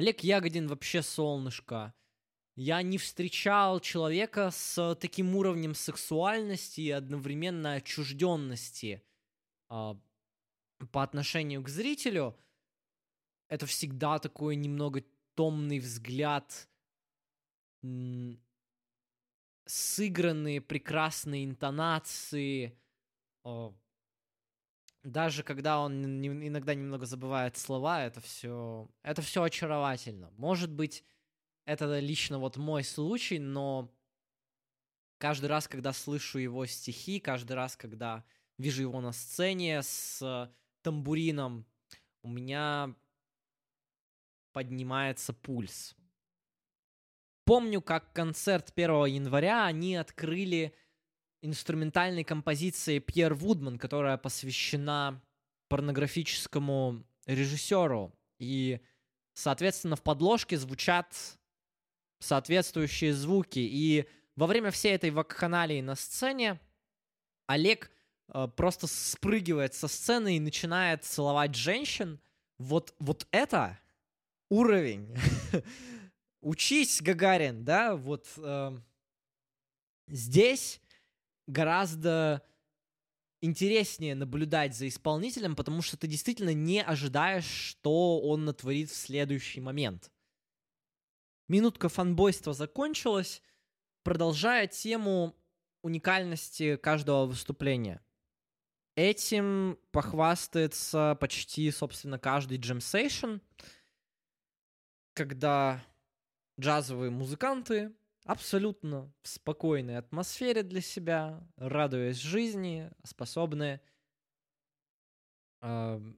Олег 0.02 0.22
Ягодин 0.22 0.66
вообще 0.66 1.04
солнышко. 1.04 1.94
Я 2.56 2.82
не 2.82 2.98
встречал 2.98 3.80
человека 3.80 4.50
с 4.50 4.96
таким 4.96 5.36
уровнем 5.36 5.76
сексуальности 5.76 6.82
и 6.82 6.90
одновременно 6.90 7.74
отчужденности 7.74 9.04
э, 9.70 9.94
по 10.92 11.04
отношению 11.04 11.62
к 11.62 11.70
зрителю. 11.70 12.36
Это 13.48 13.68
всегда 13.68 14.18
такой 14.18 14.56
немного 14.56 15.04
томный 15.36 15.78
взгляд, 15.78 16.68
сыгранные 19.68 20.62
прекрасные 20.62 21.46
интонации, 21.46 22.76
э, 23.46 23.72
даже 25.04 25.44
когда 25.44 25.80
он 25.80 26.04
иногда 26.24 26.76
немного 26.76 27.06
забывает 27.06 27.58
слова, 27.58 28.04
это 28.06 28.22
все, 28.22 28.90
это 29.02 29.22
все 29.22 29.44
очаровательно. 29.44 30.30
Может 30.38 30.72
быть, 30.72 31.04
это 31.66 32.00
лично 32.00 32.40
вот 32.40 32.58
мой 32.58 32.84
случай, 32.84 33.40
но 33.40 33.92
каждый 35.18 35.48
раз, 35.48 35.68
когда 35.68 35.94
слышу 35.94 36.38
его 36.40 36.66
стихи, 36.66 37.20
каждый 37.20 37.54
раз, 37.54 37.76
когда 37.76 38.24
вижу 38.58 38.82
его 38.82 39.02
на 39.02 39.12
сцене 39.12 39.82
с 39.82 40.52
тамбурином, 40.82 41.66
у 42.24 42.30
меня 42.30 42.96
поднимается 44.52 45.34
пульс. 45.34 45.96
Помню, 47.46 47.82
как 47.82 48.14
концерт 48.14 48.72
1 48.76 49.06
января 49.06 49.66
они 49.66 49.96
открыли 49.96 50.76
инструментальной 51.42 52.24
композицией 52.24 53.00
Пьер 53.00 53.34
Вудман, 53.34 53.78
которая 53.78 54.18
посвящена 54.18 55.22
порнографическому 55.68 57.04
режиссеру. 57.26 58.14
И, 58.40 58.80
соответственно, 59.34 59.96
в 59.96 60.04
подложке 60.04 60.58
звучат 60.58 61.16
соответствующие 62.20 63.14
звуки. 63.14 63.60
И 63.60 64.08
во 64.36 64.48
время 64.48 64.72
всей 64.72 64.94
этой 64.94 65.12
вакханалии 65.12 65.82
на 65.82 65.96
сцене 65.96 66.60
Олег 67.48 67.92
э, 68.34 68.48
просто 68.56 68.88
спрыгивает 68.88 69.74
со 69.74 69.88
сцены 69.88 70.38
и 70.38 70.40
начинает 70.40 71.04
целовать 71.04 71.56
женщин. 71.56 72.20
Вот, 72.58 72.94
вот 73.00 73.28
это 73.32 73.80
уровень. 74.50 75.16
Учись, 76.42 77.02
Гагарин, 77.02 77.64
да, 77.64 77.96
вот 77.96 78.28
э, 78.38 78.78
здесь 80.08 80.81
гораздо 81.52 82.42
интереснее 83.42 84.16
наблюдать 84.16 84.76
за 84.76 84.88
исполнителем, 84.88 85.56
потому 85.56 85.82
что 85.82 85.98
ты 85.98 86.08
действительно 86.08 86.54
не 86.54 86.82
ожидаешь, 86.82 87.46
что 87.46 88.22
он 88.22 88.46
натворит 88.46 88.90
в 88.90 88.96
следующий 88.96 89.60
момент. 89.60 90.12
Минутка 91.48 91.90
фанбойства 91.90 92.54
закончилась, 92.54 93.42
продолжая 94.04 94.68
тему 94.68 95.36
уникальности 95.82 96.78
каждого 96.78 97.26
выступления. 97.26 98.02
Этим 98.96 99.80
похвастается 99.92 101.18
почти, 101.20 101.70
собственно, 101.72 102.20
каждый 102.20 102.58
джемсейшн, 102.58 103.38
когда 105.14 105.84
джазовые 106.60 107.10
музыканты 107.10 107.94
абсолютно 108.26 109.12
в 109.22 109.28
спокойной 109.28 109.98
атмосфере 109.98 110.64
для 110.64 110.82
себя, 110.82 111.42
радуясь 111.58 112.18
жизни, 112.18 112.92
способны 113.04 113.82
э, 115.62 116.14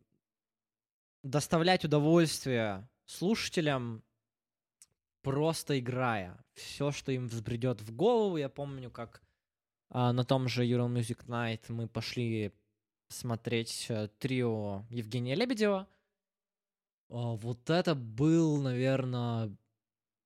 доставлять 1.24 1.86
удовольствие 1.86 2.88
слушателям, 3.06 4.04
просто 5.22 5.80
играя. 5.80 6.38
Все, 6.54 6.92
что 6.92 7.12
им 7.12 7.28
взбредет 7.28 7.82
в 7.82 7.96
голову. 7.96 8.38
Я 8.38 8.50
помню, 8.50 8.92
как 8.92 9.22
э, 9.90 10.12
на 10.12 10.24
том 10.24 10.48
же 10.48 10.66
Ural 10.66 10.94
Music 10.94 11.26
Night 11.26 11.66
мы 11.70 11.88
пошли 11.88 12.54
смотреть 13.08 13.88
э, 13.90 14.10
трио 14.20 14.86
Евгения 14.90 15.36
Лебедева. 15.36 15.88
Э, 17.10 17.36
вот 17.36 17.70
это 17.70 17.96
был, 17.96 18.62
наверное, 18.62 19.56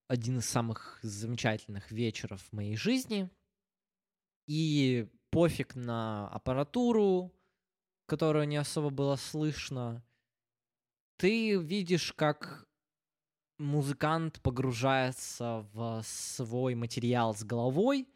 один 0.07 0.39
из 0.39 0.45
самых 0.45 0.99
замечательных 1.01 1.91
вечеров 1.91 2.41
в 2.41 2.53
моей 2.53 2.75
жизни. 2.75 3.29
И 4.47 5.09
пофиг 5.29 5.75
на 5.75 6.27
аппаратуру, 6.29 7.33
которую 8.05 8.47
не 8.47 8.57
особо 8.57 8.89
было 8.89 9.17
слышно. 9.17 10.03
Ты 11.17 11.57
видишь, 11.57 12.13
как 12.13 12.67
музыкант 13.57 14.41
погружается 14.41 15.67
в 15.73 16.01
свой 16.03 16.75
материал 16.75 17.35
с 17.35 17.43
головой, 17.43 18.07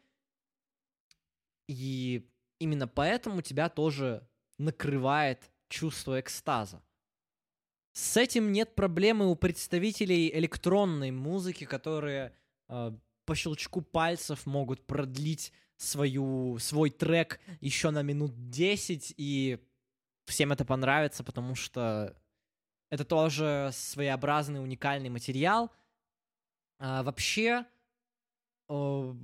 и 1.68 2.28
именно 2.58 2.86
поэтому 2.88 3.42
тебя 3.42 3.68
тоже 3.68 4.26
накрывает 4.58 5.50
чувство 5.68 6.20
экстаза. 6.20 6.82
С 7.92 8.16
этим 8.16 8.52
нет 8.52 8.74
проблемы 8.74 9.30
у 9.30 9.36
представителей 9.36 10.30
электронной 10.32 11.10
музыки, 11.10 11.64
которые 11.64 12.34
э, 12.68 12.92
по 13.26 13.34
щелчку 13.34 13.82
пальцев 13.82 14.46
могут 14.46 14.86
продлить 14.86 15.52
свою, 15.76 16.58
свой 16.58 16.88
трек 16.88 17.38
еще 17.60 17.90
на 17.90 18.02
минут 18.02 18.48
10, 18.48 19.14
и 19.18 19.58
всем 20.24 20.52
это 20.52 20.64
понравится, 20.64 21.22
потому 21.22 21.54
что 21.54 22.16
это 22.88 23.04
тоже 23.04 23.70
своеобразный 23.74 24.62
уникальный 24.62 25.10
материал. 25.10 25.70
А, 26.78 27.02
вообще, 27.02 27.66
э, 28.70 29.14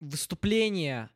выступления 0.00 1.10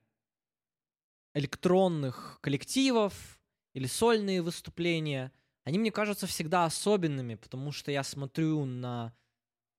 электронных 1.35 2.39
коллективов 2.41 3.39
или 3.75 3.87
сольные 3.87 4.41
выступления— 4.41 5.31
они 5.69 5.79
мне 5.79 5.93
кажутся 5.93 6.27
всегда 6.27 6.65
особенными, 6.65 7.35
потому 7.35 7.73
что 7.73 7.91
я 7.91 8.03
смотрю 8.03 8.65
на 8.65 9.15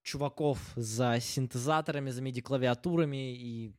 чуваков 0.02 0.72
за 0.76 1.18
синтезаторами, 1.18 2.10
за 2.10 2.22
MIDI-клавиатурами 2.22 3.34
и, 3.34 3.74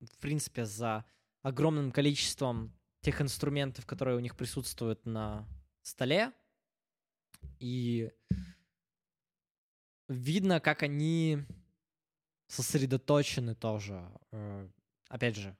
в 0.00 0.18
принципе, 0.18 0.64
за 0.64 1.04
огромным 1.42 1.92
количеством 1.92 2.76
тех 3.02 3.20
инструментов, 3.20 3.86
которые 3.86 4.16
у 4.16 4.20
них 4.20 4.36
присутствуют 4.36 5.06
на 5.06 5.46
столе. 5.82 6.32
И 7.60 8.10
видно, 10.08 10.58
как 10.58 10.82
они 10.82 11.44
сосредоточены 12.48 13.54
тоже. 13.54 14.10
Э, 14.32 14.68
опять 15.08 15.36
же, 15.36 15.56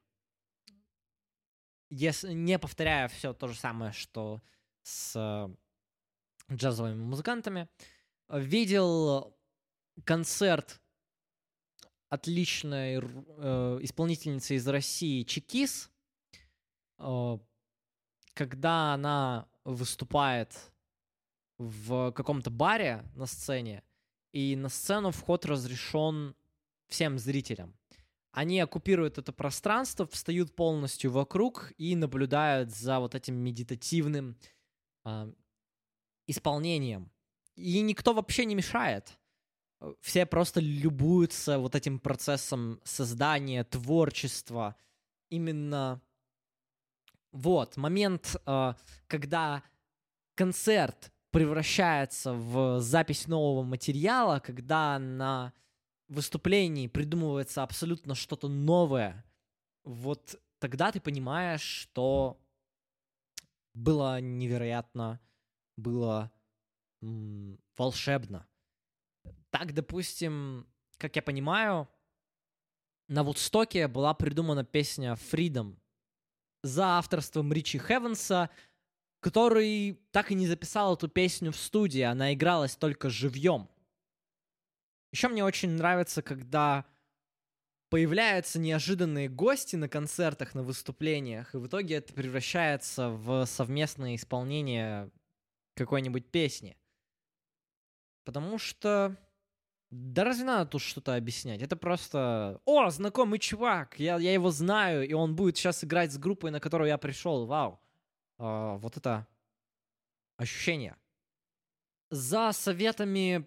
если, 1.89 2.33
не 2.33 2.59
повторяя 2.59 3.07
все 3.07 3.33
то 3.33 3.47
же 3.47 3.55
самое, 3.55 3.93
что 3.93 4.43
с 4.83 5.55
джазовыми 6.53 7.03
музыкантами. 7.03 7.69
Видел 8.29 9.37
концерт 10.05 10.81
отличной 12.09 13.01
э, 13.01 13.79
исполнительницы 13.83 14.55
из 14.55 14.67
России 14.69 15.25
Чекис, 15.25 15.91
э, 16.99 17.39
когда 18.35 18.95
она 18.95 19.49
выступает 19.65 20.73
в 21.59 22.13
каком-то 22.13 22.51
баре 22.51 23.05
на 23.15 23.27
сцене, 23.27 23.83
и 24.33 24.57
на 24.57 24.69
сцену 24.69 25.11
вход 25.13 25.47
разрешен 25.47 26.35
всем 26.89 27.19
зрителям. 27.19 27.75
Они 28.33 28.59
оккупируют 28.59 29.19
это 29.19 29.33
пространство, 29.33 30.07
встают 30.09 30.57
полностью 30.57 31.13
вокруг 31.13 31.73
и 31.79 31.95
наблюдают 31.95 32.71
за 32.71 32.99
вот 32.99 33.15
этим 33.15 33.37
медитативным 33.37 34.37
э, 35.05 35.33
исполнением. 36.27 37.11
И 37.57 37.81
никто 37.81 38.13
вообще 38.15 38.45
не 38.45 38.55
мешает. 38.55 39.19
Все 40.01 40.27
просто 40.27 40.61
любуются 40.61 41.59
вот 41.59 41.75
этим 41.75 41.99
процессом 41.99 42.81
создания, 42.85 43.65
творчества. 43.65 44.77
Именно 45.29 46.01
вот 47.33 47.77
момент, 47.77 48.37
э, 48.47 48.75
когда 49.07 49.63
концерт 50.35 51.13
превращается 51.31 52.33
в 52.33 52.81
запись 52.81 53.27
нового 53.27 53.65
материала, 53.65 54.39
когда 54.39 54.99
на 54.99 55.53
выступлении 56.09 56.87
придумывается 56.87 57.63
абсолютно 57.63 58.15
что-то 58.15 58.49
новое, 58.49 59.25
вот 59.83 60.41
тогда 60.61 60.93
ты 60.93 61.01
понимаешь, 61.01 61.61
что 61.61 62.41
было 63.75 64.21
невероятно 64.21 65.21
было 65.77 66.33
м, 67.03 67.59
волшебно. 67.77 68.47
Так, 69.51 69.73
допустим, 69.73 70.67
как 70.99 71.17
я 71.17 71.23
понимаю, 71.23 71.89
на 73.09 73.23
Вудстоке 73.23 73.89
была 73.89 74.15
придумана 74.15 74.65
песня 74.65 75.13
Freedom 75.13 75.77
за 76.63 76.99
авторством 76.99 77.53
Ричи 77.53 77.79
Хевенса, 77.79 78.51
который 79.21 80.01
так 80.11 80.31
и 80.31 80.35
не 80.35 80.47
записал 80.47 80.95
эту 80.95 81.09
песню 81.09 81.53
в 81.53 81.57
студии, 81.57 82.01
она 82.01 82.33
игралась 82.33 82.77
только 82.77 83.11
живьем. 83.11 83.69
Еще 85.13 85.29
мне 85.29 85.45
очень 85.45 85.71
нравится, 85.71 86.23
когда 86.23 86.87
появляются 87.89 88.59
неожиданные 88.59 89.29
гости 89.29 89.77
на 89.77 89.89
концертах, 89.89 90.55
на 90.55 90.63
выступлениях, 90.63 91.55
и 91.55 91.59
в 91.59 91.69
итоге 91.69 91.97
это 91.97 92.13
превращается 92.13 93.11
в 93.11 93.47
совместное 93.47 94.17
исполнение 94.17 95.11
какой-нибудь 95.75 96.31
песни. 96.31 96.77
Потому 98.25 98.59
что... 98.59 99.17
Да 99.91 100.25
разве 100.25 100.45
надо 100.45 100.71
тут 100.71 100.83
что-то 100.83 101.15
объяснять? 101.15 101.63
Это 101.63 101.77
просто... 101.77 102.61
О, 102.65 102.91
знакомый 102.91 103.39
чувак! 103.39 103.99
Я, 103.99 104.19
я 104.19 104.33
его 104.33 104.51
знаю, 104.51 105.07
и 105.07 105.13
он 105.13 105.37
будет 105.37 105.57
сейчас 105.57 105.85
играть 105.85 106.13
с 106.13 106.19
группой, 106.19 106.51
на 106.51 106.59
которую 106.59 106.89
я 106.89 106.99
пришел. 106.99 107.47
Вау. 107.47 107.81
А, 108.39 108.77
вот 108.79 108.97
это 108.97 109.27
ощущение. 110.37 110.97
За 112.11 112.51
советами 112.53 113.47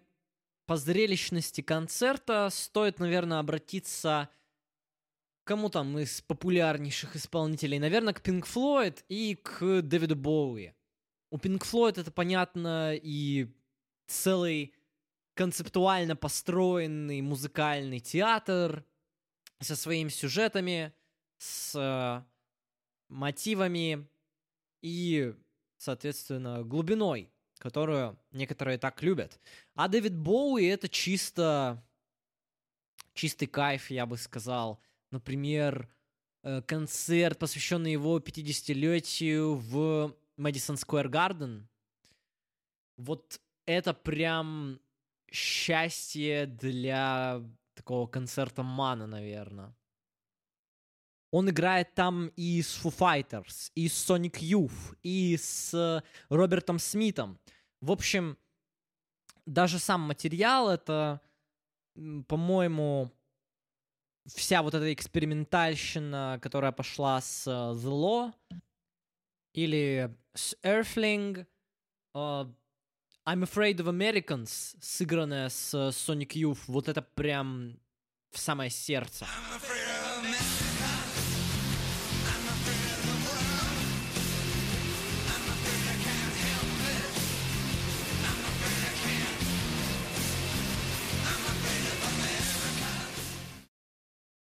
по 0.65 0.77
зрелищности 0.77 1.61
концерта 1.61 2.49
стоит, 2.51 2.99
наверное, 2.99 3.39
обратиться 3.39 4.29
кому 5.47 5.69
там 5.69 5.97
из 5.97 6.21
популярнейших 6.21 7.15
исполнителей? 7.15 7.79
Наверное, 7.79 8.13
к 8.13 8.21
Pink 8.21 8.45
Floyd 8.45 9.03
и 9.07 9.35
к 9.35 9.81
Дэвиду 9.81 10.15
Боуи. 10.15 10.73
У 11.29 11.37
Pink 11.37 11.63
Floyd 11.63 11.99
это 11.99 12.11
понятно, 12.11 12.95
и 12.95 13.47
целый 14.07 14.73
концептуально 15.33 16.15
построенный 16.15 17.21
музыкальный 17.21 17.99
театр 17.99 18.85
со 19.59 19.75
своими 19.75 20.09
сюжетами, 20.09 20.93
с 21.37 21.75
э, 21.75 22.23
мотивами 23.09 24.07
и, 24.81 25.33
соответственно, 25.77 26.63
глубиной, 26.63 27.29
которую 27.59 28.17
некоторые 28.31 28.77
так 28.77 29.01
любят. 29.03 29.39
А 29.75 29.87
Дэвид 29.87 30.15
Боуи 30.15 30.65
это 30.65 30.89
чисто 30.89 31.83
чистый 33.13 33.47
кайф, 33.47 33.89
я 33.89 34.05
бы 34.05 34.17
сказал. 34.17 34.79
Например, 35.11 35.89
э, 36.43 36.61
концерт, 36.61 37.37
посвященный 37.39 37.91
его 37.91 38.19
50-летию 38.19 39.55
в 39.55 40.15
Мэдисон 40.37 40.77
Сквер 40.77 41.09
Гарден. 41.09 41.67
Вот 42.97 43.41
это 43.65 43.93
прям 43.93 44.79
счастье 45.31 46.45
для 46.45 47.41
такого 47.73 48.07
концерта 48.07 48.63
Мана, 48.63 49.07
наверное. 49.07 49.75
Он 51.31 51.49
играет 51.49 51.93
там 51.93 52.27
и 52.37 52.61
с 52.61 52.81
Foo 52.81 52.95
Fighters, 52.95 53.71
и 53.75 53.89
с 53.89 54.09
Sonic 54.09 54.39
Youth, 54.39 54.97
и 55.03 55.35
с 55.37 56.03
Робертом 56.29 56.79
Смитом. 56.79 57.37
В 57.81 57.91
общем, 57.91 58.37
даже 59.45 59.77
сам 59.77 60.01
материал 60.01 60.69
это, 60.69 61.21
по-моему, 62.27 63.11
вся 64.25 64.61
вот 64.61 64.73
эта 64.73 64.93
экспериментальщина, 64.93 66.39
которая 66.41 66.71
пошла 66.71 67.19
с 67.21 67.47
The 67.47 67.75
Law 67.75 68.33
или 69.53 70.15
с 70.37 70.55
Earthling, 70.63 71.45
uh, 72.13 72.45
I'm 73.25 73.43
Afraid 73.43 73.79
of 73.79 73.87
Americans, 73.87 74.75
сыгранная 74.79 75.49
с 75.49 75.73
Sonic 75.73 76.33
Youth, 76.33 76.59
вот 76.67 76.87
это 76.87 77.01
прям 77.01 77.79
в 78.31 78.37
самое 78.37 78.69
сердце. 78.69 79.25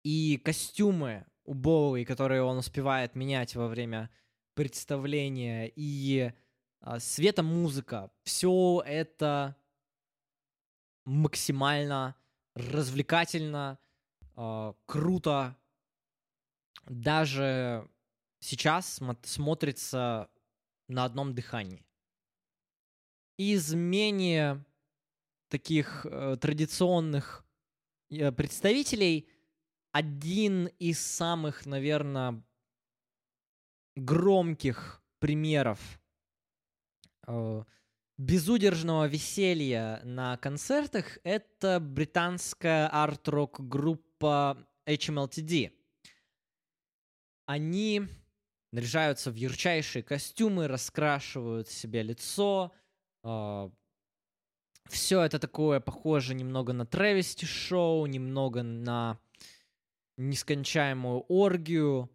И 0.06 0.38
костюмы 0.44 1.26
у 1.46 1.54
Боуи, 1.54 2.04
которые 2.04 2.42
он 2.42 2.58
успевает 2.58 3.16
менять 3.16 3.56
во 3.56 3.68
время 3.68 4.10
представления, 4.54 5.72
и 5.76 6.32
а, 6.82 7.00
светомузыка, 7.00 8.12
все 8.24 8.84
это 8.86 9.56
максимально 11.06 12.16
развлекательно, 12.56 13.80
э, 14.36 14.74
круто. 14.86 15.58
Даже 16.86 17.90
сейчас 18.40 19.00
смотрится 19.24 20.30
на 20.88 21.06
одном 21.06 21.34
дыхании. 21.34 21.86
Из 23.38 23.74
менее 23.74 24.64
таких 25.48 26.06
э, 26.06 26.38
традиционных 26.40 27.46
э, 28.10 28.32
представителей 28.32 29.30
один 29.92 30.68
из 30.80 31.00
самых, 31.00 31.66
наверное, 31.66 32.44
громких 33.96 35.02
примеров 35.20 35.80
э, 37.28 37.64
безудержного 38.18 39.08
веселья 39.08 40.02
на 40.04 40.38
концертах 40.38 41.18
это 41.24 41.80
британская 41.80 42.88
арт-рок 42.88 43.68
группа 43.68 44.58
HMLTD. 44.86 45.72
Они 47.46 48.08
наряжаются 48.72 49.32
в 49.32 49.36
ярчайшие 49.36 50.04
костюмы, 50.04 50.68
раскрашивают 50.68 51.70
себе 51.70 52.04
лицо. 52.04 52.72
Э, 53.24 53.70
все 54.90 55.22
это 55.22 55.40
такое 55.40 55.80
похоже 55.80 56.34
немного 56.36 56.74
на 56.74 56.86
травести-шоу, 56.86 58.06
немного 58.06 58.64
на 58.64 59.20
нескончаемую 60.18 61.26
оргию, 61.28 62.10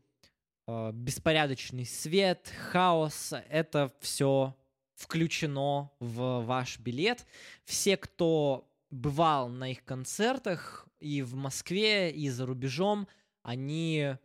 беспорядочный 0.92 1.86
свет, 1.86 2.52
хаос. 2.70 3.32
Это 3.48 3.90
все 4.00 4.54
включено 4.94 5.90
в 5.98 6.40
ваш 6.44 6.78
билет. 6.78 7.26
Все, 7.64 7.96
кто 7.96 8.70
бывал 8.90 9.48
на 9.48 9.70
их 9.70 9.84
концертах 9.84 10.86
и 11.00 11.22
в 11.22 11.34
Москве, 11.34 12.10
и 12.10 12.28
за 12.28 12.44
рубежом, 12.44 13.08
они 13.42 14.16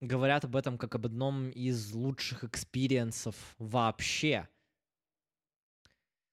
говорят 0.00 0.44
об 0.44 0.56
этом 0.56 0.78
как 0.78 0.94
об 0.94 1.06
одном 1.06 1.50
из 1.50 1.92
лучших 1.92 2.44
experience 2.44 3.21
ов 3.21 3.36
вообще. 3.58 4.48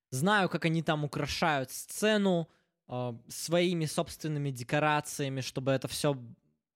Знаю, 0.09 0.49
как 0.49 0.65
они 0.65 0.81
там 0.81 1.03
украшают 1.03 1.71
сцену 1.71 2.49
э, 2.87 3.13
своими 3.27 3.85
собственными 3.85 4.51
декорациями, 4.51 5.41
чтобы 5.41 5.71
это 5.71 5.87
все 5.87 6.17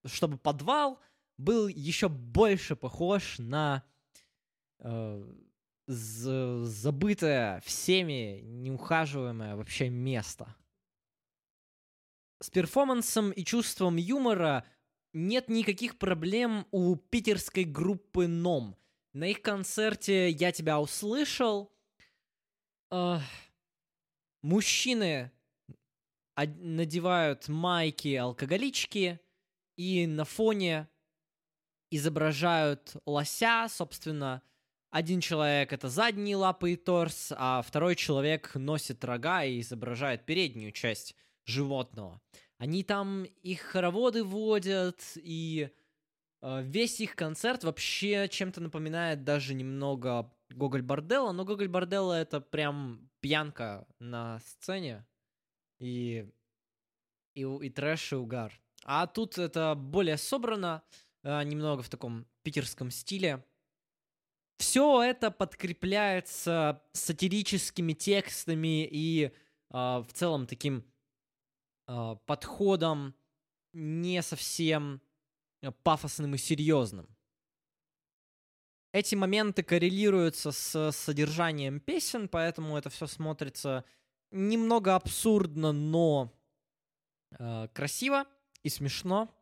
чтобы 0.05 0.37
подвал 0.37 0.99
был 1.37 1.67
еще 1.67 2.09
больше 2.09 2.75
похож 2.75 3.39
на 3.39 3.83
э, 4.79 5.23
забытое 5.87 7.61
всеми, 7.61 8.41
неухаживаемое 8.41 9.55
вообще 9.55 9.89
место. 9.89 10.55
С 12.39 12.49
перформансом 12.49 13.31
и 13.31 13.43
чувством 13.43 13.95
юмора 13.95 14.65
нет 15.13 15.49
никаких 15.49 15.97
проблем 15.97 16.67
у 16.71 16.95
питерской 16.95 17.63
группы 17.63 18.27
Ном. 18.27 18.75
На 19.13 19.25
их 19.25 19.41
концерте 19.41 20.29
«Я 20.29 20.51
тебя 20.51 20.79
услышал» 20.79 21.71
э, 22.91 23.17
мужчины 24.43 25.31
надевают 26.35 27.47
майки 27.47 28.13
алкоголички, 28.13 29.19
и 29.75 30.05
на 30.05 30.23
фоне 30.23 30.87
изображают 31.89 32.95
лося, 33.05 33.67
собственно, 33.69 34.41
один 34.89 35.19
человек 35.21 35.73
это 35.73 35.89
задние 35.89 36.35
лапы 36.35 36.73
и 36.73 36.75
торс, 36.75 37.33
а 37.35 37.61
второй 37.61 37.95
человек 37.95 38.55
носит 38.55 39.03
рога 39.03 39.43
и 39.43 39.59
изображает 39.59 40.25
переднюю 40.25 40.71
часть 40.71 41.15
животного. 41.45 42.21
Они 42.57 42.83
там 42.83 43.23
их 43.23 43.61
хороводы 43.61 44.23
водят, 44.23 45.01
и 45.15 45.69
э, 46.41 46.61
весь 46.63 46.99
их 46.99 47.15
концерт 47.15 47.63
вообще 47.63 48.27
чем-то 48.29 48.61
напоминает 48.61 49.23
даже 49.23 49.53
немного 49.53 50.31
Гоголь 50.49 50.81
Борделла, 50.81 51.31
но 51.31 51.45
Гоголь 51.45 51.67
Борделла 51.67 52.13
это 52.13 52.41
прям 52.41 53.09
пьянка 53.19 53.85
на 53.99 54.39
сцене 54.39 55.05
и, 55.79 56.27
и, 57.35 57.41
и 57.41 57.69
трэш 57.69 58.13
и 58.13 58.15
угар. 58.15 58.59
А 58.83 59.05
тут 59.05 59.37
это 59.37 59.75
более 59.75 60.17
собрано, 60.17 60.81
э, 60.91 61.06
немного 61.43 61.81
в 61.81 61.89
таком 61.89 62.25
питерском 62.43 62.91
стиле. 62.91 63.43
Все 64.57 65.03
это 65.03 65.29
подкрепляется 65.29 66.81
сатирическими 66.93 67.93
текстами 67.93 68.85
и 68.85 69.25
э, 69.25 69.31
в 69.71 70.07
целом 70.13 70.47
таким 70.47 70.83
э, 71.87 72.15
подходом 72.25 73.13
не 73.73 74.21
совсем 74.23 75.01
пафосным 75.83 76.35
и 76.35 76.37
серьезным. 76.37 77.07
Эти 78.93 79.15
моменты 79.15 79.63
коррелируются 79.63 80.51
с 80.51 80.91
содержанием 80.91 81.79
песен, 81.79 82.27
поэтому 82.27 82.77
это 82.77 82.89
все 82.89 83.05
смотрится 83.05 83.85
немного 84.31 84.95
абсурдно, 84.95 85.71
но 85.71 86.33
э, 87.37 87.67
красиво 87.73 88.25
и 88.63 88.69
смешно. 88.69 89.36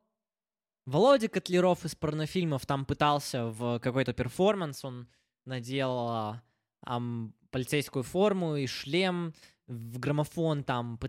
Володя 0.86 1.28
Котлеров 1.30 1.84
из 1.86 1.96
порнофильмов 1.96 2.66
там 2.66 2.86
пытался 2.86 3.48
в 3.48 3.80
какой-то 3.80 4.14
перформанс, 4.14 4.86
он 4.86 5.08
надел 5.46 6.40
ам, 6.82 7.34
полицейскую 7.50 8.04
форму 8.04 8.56
и 8.56 8.68
шлем, 8.68 9.34
в 9.68 9.98
граммофон 9.98 10.64
там 10.64 11.00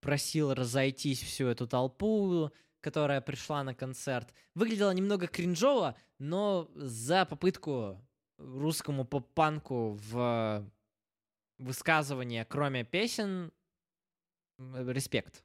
просил 0.00 0.54
разойтись 0.54 1.22
всю 1.22 1.48
эту 1.48 1.66
толпу, 1.66 2.50
которая 2.80 3.20
пришла 3.20 3.62
на 3.62 3.74
концерт. 3.74 4.32
Выглядело 4.54 4.90
немного 4.92 5.26
кринжово, 5.26 5.96
но 6.18 6.70
за 6.74 7.26
попытку 7.26 8.00
русскому 8.38 9.04
поп-панку 9.04 9.98
в 10.10 10.66
высказывание, 11.58 12.46
кроме 12.46 12.84
песен, 12.84 13.52
респект 14.58 15.44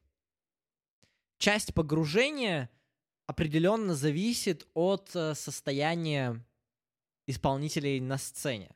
часть 1.38 1.74
погружения 1.74 2.70
определенно 3.28 3.96
зависит 3.96 4.68
от 4.74 5.16
э, 5.16 5.34
состояния 5.36 6.44
исполнителей 7.28 8.00
на 8.00 8.18
сцене. 8.18 8.76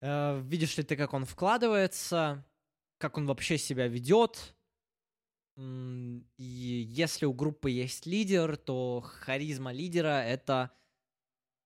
Э, 0.00 0.40
видишь 0.40 0.76
ли 0.76 0.84
ты, 0.84 0.96
как 0.96 1.12
он 1.12 1.24
вкладывается, 1.24 2.44
как 2.98 3.16
он 3.16 3.26
вообще 3.26 3.58
себя 3.58 3.88
ведет. 3.88 4.54
И 5.56 6.84
если 6.88 7.26
у 7.26 7.32
группы 7.32 7.70
есть 7.70 8.06
лидер, 8.06 8.56
то 8.56 9.00
харизма 9.00 9.72
лидера— 9.72 10.22
это 10.26 10.72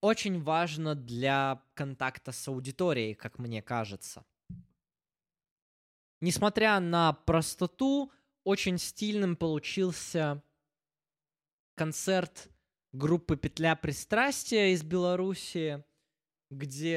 очень 0.01 0.43
важно 0.43 0.95
для 0.95 1.63
контакта 1.75 2.33
с 2.33 2.49
аудиторией, 2.49 3.15
как 3.15 3.39
мне 3.39 3.63
кажется. 3.63 4.25
Несмотря 6.21 6.81
на 6.81 7.13
простоту, 7.13 8.13
очень 8.45 8.79
стильным 8.79 9.37
получился 9.37 10.43
концерт 11.79 12.51
группы 12.93 13.37
«Петля 13.37 13.77
пристрастия» 13.77 14.73
из 14.73 14.83
Беларуси, 14.83 15.85
где 16.51 16.97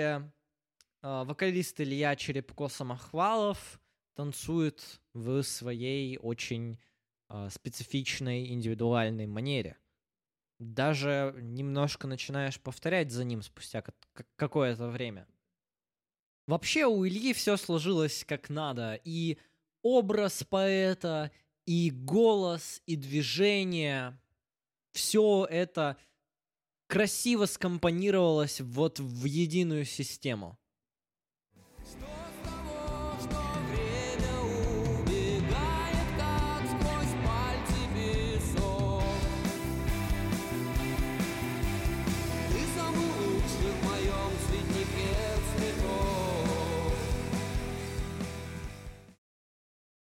э, 1.04 1.24
вокалист 1.24 1.80
Илья 1.80 2.16
Черепко-Самохвалов 2.16 3.80
танцует 4.16 5.02
в 5.14 5.44
своей 5.44 6.18
очень 6.18 6.80
э, 7.30 7.50
специфичной 7.52 8.48
индивидуальной 8.48 9.28
манере. 9.28 9.78
Даже 10.60 11.36
немножко 11.40 12.08
начинаешь 12.08 12.60
повторять 12.60 13.12
за 13.12 13.24
ним 13.24 13.44
спустя 13.44 13.84
какое-то 14.36 14.88
время. 14.88 15.28
Вообще 16.48 16.86
у 16.86 17.06
Ильи 17.08 17.34
все 17.34 17.56
сложилось 17.56 18.26
как 18.26 18.50
надо. 18.50 19.00
И 19.04 19.38
образ 19.84 20.44
поэта, 20.44 21.32
и 21.66 21.92
голос, 21.92 22.82
и 22.88 22.96
движение. 22.96 24.20
Все 24.92 25.48
это 25.50 25.98
красиво 26.88 27.46
скомпонировалось 27.46 28.60
вот 28.62 29.00
в 29.00 29.26
единую 29.26 29.86
систему. 29.86 30.58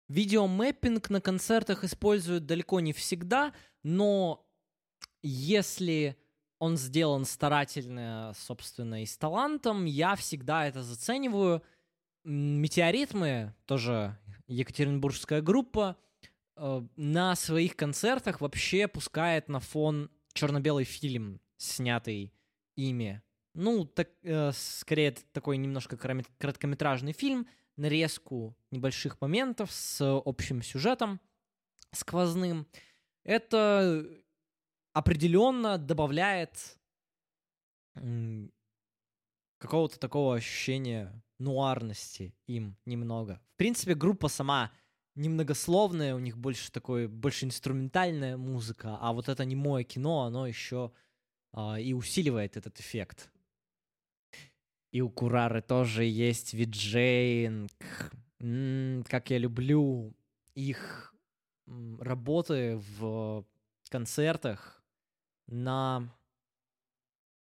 Видеомэппинг 0.09 1.11
на 1.11 1.21
концертах 1.21 1.85
используют 1.85 2.47
далеко 2.47 2.81
не 2.81 2.95
всегда, 2.95 3.53
но 3.83 4.46
если 5.23 6.17
он 6.59 6.77
сделан 6.77 7.25
старательно, 7.25 8.33
собственно, 8.35 9.03
и 9.03 9.07
с 9.07 9.17
талантом, 9.17 9.85
я 9.85 10.17
всегда 10.17 10.67
это 10.67 10.83
зацениваю. 10.83 11.63
Метеоритмы, 12.25 13.55
тоже 13.67 14.19
екатеринбургская 14.49 15.43
группа, 15.43 15.97
э, 16.57 16.83
на 16.97 17.37
своих 17.37 17.77
концертах 17.77 18.41
вообще 18.41 18.89
пускает 18.89 19.49
на 19.49 19.61
фон 19.61 20.11
черно-белый 20.33 20.85
фильм, 20.85 21.41
снятый 21.57 22.33
ими. 22.75 23.23
Ну, 23.55 23.85
так, 23.85 24.11
э, 24.23 24.51
скорее, 24.55 25.13
такой 25.33 25.57
немножко 25.57 25.97
короткометражный 25.97 27.13
фильм, 27.13 27.47
нарезку 27.77 28.57
небольших 28.71 29.21
моментов 29.21 29.71
с 29.73 30.01
общим 30.25 30.63
сюжетом 30.63 31.21
сквозным. 31.93 32.67
Это 33.25 34.07
определенно 34.97 35.77
добавляет 35.77 36.79
какого-то 39.59 39.99
такого 39.99 40.37
ощущения 40.37 41.23
нуарности 41.39 42.35
им 42.47 42.79
немного. 42.87 43.43
В 43.53 43.57
принципе, 43.59 43.95
группа 43.95 44.29
сама 44.29 44.73
немногословная, 45.15 46.15
у 46.15 46.19
них 46.19 46.39
больше 46.39 46.73
такой, 46.73 47.09
больше 47.09 47.45
инструментальная 47.45 48.39
музыка, 48.39 48.97
а 48.99 49.13
вот 49.13 49.29
это 49.29 49.45
не 49.45 49.55
мое 49.55 49.85
кино, 49.85 50.23
оно 50.23 50.47
еще 50.47 50.93
а, 51.53 51.79
и 51.79 51.93
усиливает 51.93 52.57
этот 52.57 52.81
эффект. 52.81 53.31
И 54.93 55.03
у 55.03 55.11
Курары 55.11 55.61
тоже 55.61 56.05
есть 56.05 56.55
виджейнг. 56.55 57.71
Как 58.39 59.29
я 59.29 59.37
люблю 59.37 60.17
их 60.55 61.15
работы 61.67 62.81
в 62.99 63.45
концертах 63.91 64.76
на 65.47 66.13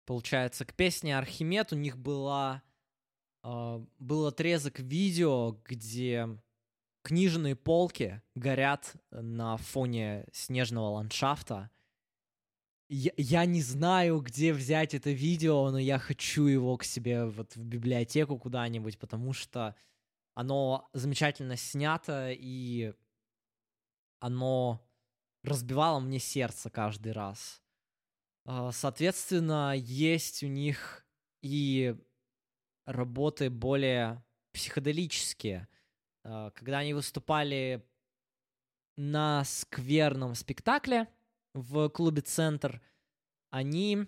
получается 0.05 0.65
к 0.65 0.73
песне 0.73 1.17
Архимед 1.17 1.71
у 1.73 1.75
них 1.75 1.97
была 1.97 2.63
э, 3.43 3.85
был 3.99 4.27
отрезок 4.27 4.79
видео, 4.79 5.57
где 5.65 6.27
книжные 7.03 7.55
полки 7.55 8.21
горят 8.35 8.95
на 9.11 9.57
фоне 9.57 10.25
снежного 10.31 10.89
ландшафта, 10.89 11.69
я, 12.93 13.11
я 13.15 13.45
не 13.45 13.61
знаю, 13.61 14.19
где 14.19 14.51
взять 14.51 14.93
это 14.93 15.11
видео, 15.11 15.71
но 15.71 15.79
я 15.79 15.97
хочу 15.97 16.45
его 16.45 16.75
к 16.75 16.83
себе 16.83 17.25
вот 17.25 17.55
в 17.55 17.63
библиотеку 17.63 18.37
куда-нибудь, 18.37 18.99
потому 18.99 19.31
что 19.31 19.75
оно 20.33 20.89
замечательно 20.91 21.55
снято, 21.55 22.31
и 22.31 22.93
оно 24.19 24.85
разбивало 25.43 26.01
мне 26.01 26.19
сердце 26.19 26.69
каждый 26.69 27.13
раз. 27.13 27.61
А, 28.45 28.71
соответственно, 28.71 29.73
есть 29.75 30.43
у 30.43 30.47
них 30.47 31.05
и 31.41 31.95
работы 32.85 33.49
более 33.49 34.23
психоделические. 34.53 35.67
А, 36.23 36.51
когда 36.51 36.79
они 36.79 36.93
выступали 36.93 37.85
на 38.97 39.43
скверном 39.45 40.35
спектакле, 40.35 41.07
в 41.53 41.89
клубе 41.89 42.21
«Центр», 42.21 42.81
они 43.49 44.07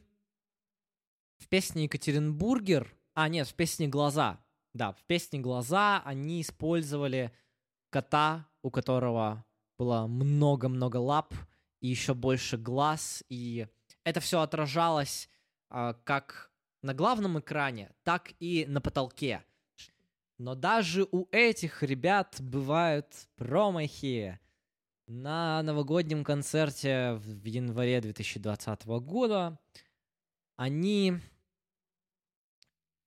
в 1.37 1.47
песне 1.49 1.83
«Екатеринбургер», 1.83 2.95
а 3.13 3.27
нет, 3.27 3.47
в 3.47 3.53
песне 3.53 3.87
«Глаза», 3.87 4.43
да, 4.73 4.93
в 4.93 5.03
песне 5.03 5.39
«Глаза» 5.39 6.01
они 6.05 6.41
использовали 6.41 7.31
кота, 7.89 8.47
у 8.61 8.71
которого 8.71 9.45
было 9.77 10.07
много-много 10.07 10.97
лап 10.97 11.33
и 11.81 11.87
еще 11.87 12.13
больше 12.13 12.57
глаз, 12.57 13.23
и 13.29 13.67
это 14.03 14.19
все 14.19 14.41
отражалось 14.41 15.29
а, 15.69 15.93
как 16.03 16.51
на 16.81 16.93
главном 16.93 17.39
экране, 17.39 17.91
так 18.03 18.33
и 18.39 18.65
на 18.67 18.81
потолке. 18.81 19.43
Но 20.37 20.55
даже 20.55 21.07
у 21.11 21.27
этих 21.31 21.83
ребят 21.83 22.35
бывают 22.39 23.07
промахи. 23.35 24.39
На 25.07 25.61
новогоднем 25.63 26.23
концерте 26.23 27.13
в 27.13 27.45
январе 27.45 28.01
2020 28.01 28.85
года 28.85 29.59
они 30.55 31.19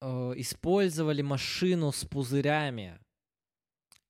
э, 0.00 0.32
использовали 0.36 1.22
машину 1.22 1.92
с 1.92 2.04
пузырями. 2.04 2.98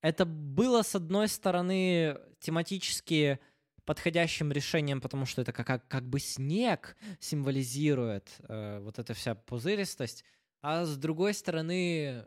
Это 0.01 0.25
было, 0.25 0.81
с 0.83 0.95
одной 0.95 1.27
стороны, 1.27 2.17
тематически 2.39 3.39
подходящим 3.87 4.51
решением, 4.51 4.99
потому 4.99 5.25
что 5.25 5.41
это 5.41 5.53
как, 5.53 5.87
как 5.87 6.03
бы 6.03 6.19
снег 6.19 6.97
символизирует 7.21 8.35
э, 8.49 8.79
вот 8.81 8.99
эта 8.99 9.13
вся 9.13 9.33
пузыристость, 9.33 10.25
а 10.61 10.83
с 10.83 10.97
другой 10.97 11.33
стороны, 11.33 12.25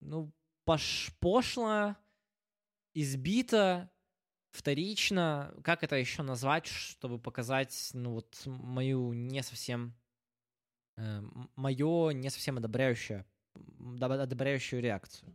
ну, 0.00 0.32
пош 0.64 1.12
пошло, 1.20 1.94
избито, 2.94 3.90
вторично, 4.50 5.54
как 5.62 5.84
это 5.84 5.96
еще 5.96 6.22
назвать, 6.22 6.66
чтобы 6.66 7.18
показать, 7.18 7.90
ну 7.92 8.14
вот 8.14 8.42
мою 8.46 9.12
не 9.12 9.42
совсем, 9.42 9.94
э, 10.96 11.22
мое 11.54 12.12
не 12.12 12.30
совсем 12.30 12.56
одобряющее, 12.56 13.26
одобряющую 14.00 14.80
реакцию. 14.80 15.34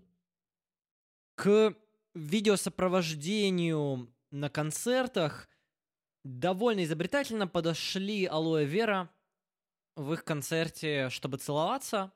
К 1.35 1.75
видеосопровождению 2.15 4.11
на 4.31 4.49
концертах 4.49 5.49
довольно 6.23 6.83
изобретательно 6.83 7.47
подошли 7.47 8.25
Алоэ 8.25 8.65
Вера 8.65 9.09
в 9.95 10.13
их 10.13 10.23
концерте, 10.23 11.09
чтобы 11.09 11.37
целоваться. 11.37 12.11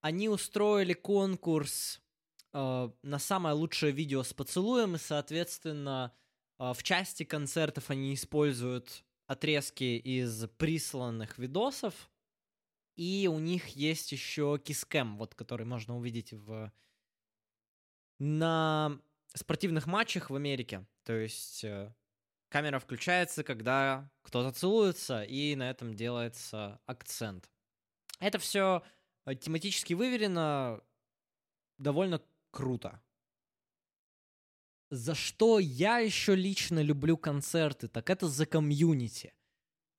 Они 0.00 0.28
устроили 0.28 0.92
конкурс 0.92 2.00
э, 2.52 2.90
на 3.02 3.18
самое 3.18 3.54
лучшее 3.54 3.92
видео 3.92 4.22
с 4.22 4.32
поцелуем, 4.32 4.94
и, 4.94 4.98
соответственно, 4.98 6.14
э, 6.58 6.72
в 6.72 6.82
части 6.82 7.24
концертов 7.24 7.90
они 7.90 8.14
используют 8.14 9.04
отрезки 9.26 9.84
из 9.98 10.46
присланных 10.56 11.38
видосов, 11.38 12.10
и 12.96 13.28
у 13.30 13.38
них 13.38 13.68
есть 13.68 14.12
еще 14.12 14.58
кискэм, 14.64 15.18
вот, 15.18 15.34
который 15.34 15.66
можно 15.66 15.96
увидеть 15.96 16.32
в 16.32 16.72
на 18.18 19.00
спортивных 19.34 19.86
матчах 19.86 20.30
в 20.30 20.34
Америке. 20.34 20.86
То 21.04 21.12
есть 21.14 21.64
э, 21.64 21.92
камера 22.48 22.78
включается, 22.78 23.44
когда 23.44 24.10
кто-то 24.22 24.52
целуется, 24.52 25.22
и 25.22 25.54
на 25.54 25.70
этом 25.70 25.94
делается 25.94 26.80
акцент. 26.86 27.50
Это 28.20 28.38
все 28.38 28.82
э, 29.26 29.34
тематически 29.34 29.94
выверено, 29.94 30.80
довольно 31.78 32.22
круто. 32.50 33.00
За 34.90 35.14
что 35.14 35.58
я 35.58 35.98
еще 35.98 36.34
лично 36.34 36.82
люблю 36.82 37.16
концерты, 37.18 37.88
так 37.88 38.08
это 38.08 38.26
за 38.26 38.46
комьюнити. 38.46 39.34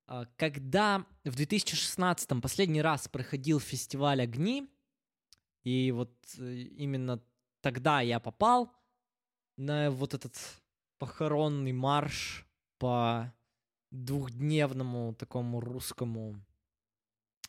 А, 0.07 0.25
когда 0.37 1.05
в 1.23 1.35
2016 1.35 2.41
последний 2.41 2.81
раз 2.81 3.07
проходил 3.07 3.59
фестиваль 3.59 4.21
«Огни», 4.21 4.67
и 5.63 5.91
вот 5.91 6.11
э, 6.39 6.53
именно 6.77 7.21
тогда 7.61 8.01
я 8.01 8.19
попал 8.19 8.73
на 9.59 9.91
вот 9.91 10.13
этот 10.13 10.37
похоронный 10.97 11.73
марш 11.73 12.47
по 12.77 13.33
двухдневному 13.91 15.13
такому 15.13 15.59
русскому 15.59 16.39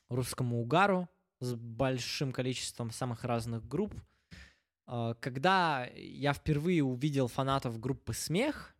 русскому 0.08 0.60
угару 0.60 1.08
с 1.38 1.54
большим 1.54 2.32
количеством 2.32 2.90
самых 2.90 3.22
разных 3.22 3.66
групп. 3.66 3.94
А, 4.86 5.14
когда 5.14 5.86
я 5.94 6.32
впервые 6.32 6.82
увидел 6.82 7.28
фанатов 7.28 7.78
группы 7.78 8.12
«Смех», 8.12 8.74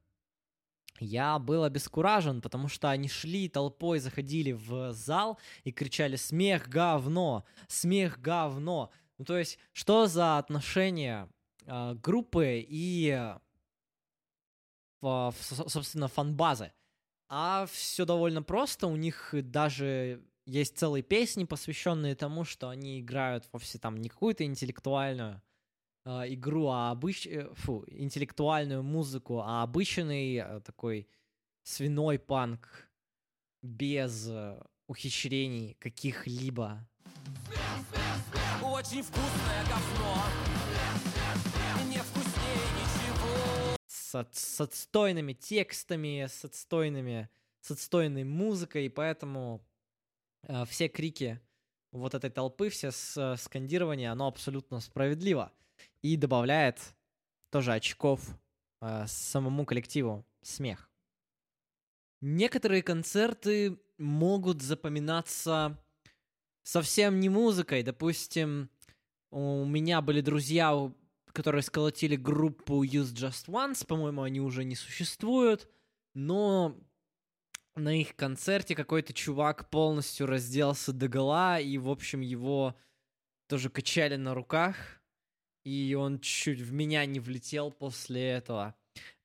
я 0.98 1.38
был 1.38 1.62
обескуражен, 1.62 2.42
потому 2.42 2.68
что 2.68 2.90
они 2.90 3.08
шли 3.08 3.48
толпой, 3.48 4.00
заходили 4.00 4.52
в 4.52 4.92
зал 4.92 5.38
и 5.62 5.70
кричали 5.70 6.16
«Смех, 6.16 6.68
говно! 6.68 7.46
Смех, 7.68 8.20
говно!» 8.20 8.90
Ну, 9.18 9.24
то 9.24 9.38
есть, 9.38 9.58
что 9.72 10.06
за 10.06 10.36
отношение 10.36 11.28
группы 11.94 12.64
и, 12.66 13.38
э, 15.02 15.30
собственно, 15.40 16.08
фан-базы? 16.08 16.72
А 17.28 17.66
все 17.66 18.04
довольно 18.04 18.42
просто, 18.42 18.88
у 18.88 18.96
них 18.96 19.30
даже 19.32 20.22
есть 20.46 20.76
целые 20.76 21.02
песни, 21.02 21.44
посвященные 21.44 22.16
тому, 22.16 22.44
что 22.44 22.68
они 22.68 23.00
играют 23.00 23.48
вовсе 23.52 23.78
там 23.78 23.96
не 23.96 24.08
какую-то 24.08 24.44
интеллектуальную 24.44 25.40
э, 26.04 26.34
игру, 26.34 26.66
а 26.68 26.90
обыч... 26.90 27.26
Э, 27.26 27.48
фу, 27.54 27.84
интеллектуальную 27.86 28.82
музыку, 28.82 29.40
а 29.40 29.62
обычный 29.62 30.36
э, 30.36 30.60
такой 30.60 31.08
свиной 31.62 32.18
панк 32.18 32.90
без 33.62 34.26
э, 34.28 34.60
ухищрений 34.88 35.74
каких-либо. 35.74 36.84
Очень 38.60 39.02
вкусное 39.02 39.64
говно. 39.68 40.24
Не 41.90 41.96
вкуснее 41.96 42.54
ничего. 42.76 43.76
С, 43.88 44.28
с 44.30 44.60
отстойными 44.60 45.32
текстами, 45.32 46.26
с 46.28 46.44
отстойными, 46.44 47.28
с 47.62 47.72
отстойной 47.72 48.22
музыкой, 48.22 48.88
поэтому 48.88 49.60
э, 50.44 50.64
все 50.66 50.86
крики 50.86 51.40
вот 51.90 52.14
этой 52.14 52.30
толпы, 52.30 52.68
все 52.68 52.92
с, 52.92 53.34
скандирование, 53.38 54.12
оно 54.12 54.28
абсолютно 54.28 54.78
справедливо 54.78 55.52
и 56.00 56.16
добавляет 56.16 56.78
тоже 57.50 57.72
очков 57.72 58.24
э, 58.80 59.06
самому 59.08 59.66
коллективу 59.66 60.24
смех. 60.42 60.88
Некоторые 62.20 62.84
концерты 62.84 63.80
могут 63.98 64.62
запоминаться 64.62 65.76
совсем 66.62 67.18
не 67.18 67.28
музыкой. 67.28 67.82
Допустим, 67.82 68.70
у 69.32 69.64
меня 69.64 70.00
были 70.00 70.20
друзья, 70.20 70.92
которые 71.32 71.62
сколотили 71.62 72.16
группу 72.16 72.84
Use 72.84 73.14
Just 73.14 73.48
Once, 73.48 73.86
по-моему, 73.86 74.22
они 74.22 74.40
уже 74.40 74.64
не 74.64 74.74
существуют, 74.74 75.68
но 76.14 76.78
на 77.76 78.00
их 78.00 78.16
концерте 78.16 78.74
какой-то 78.74 79.12
чувак 79.12 79.70
полностью 79.70 80.26
разделся 80.26 80.92
до 80.92 81.08
гола, 81.08 81.60
и, 81.60 81.78
в 81.78 81.88
общем, 81.88 82.20
его 82.20 82.76
тоже 83.48 83.70
качали 83.70 84.16
на 84.16 84.34
руках 84.34 85.00
и 85.64 85.94
он 85.94 86.20
чуть 86.20 86.60
в 86.60 86.72
меня 86.72 87.04
не 87.06 87.20
влетел 87.20 87.70
после 87.70 88.28
этого. 88.28 88.74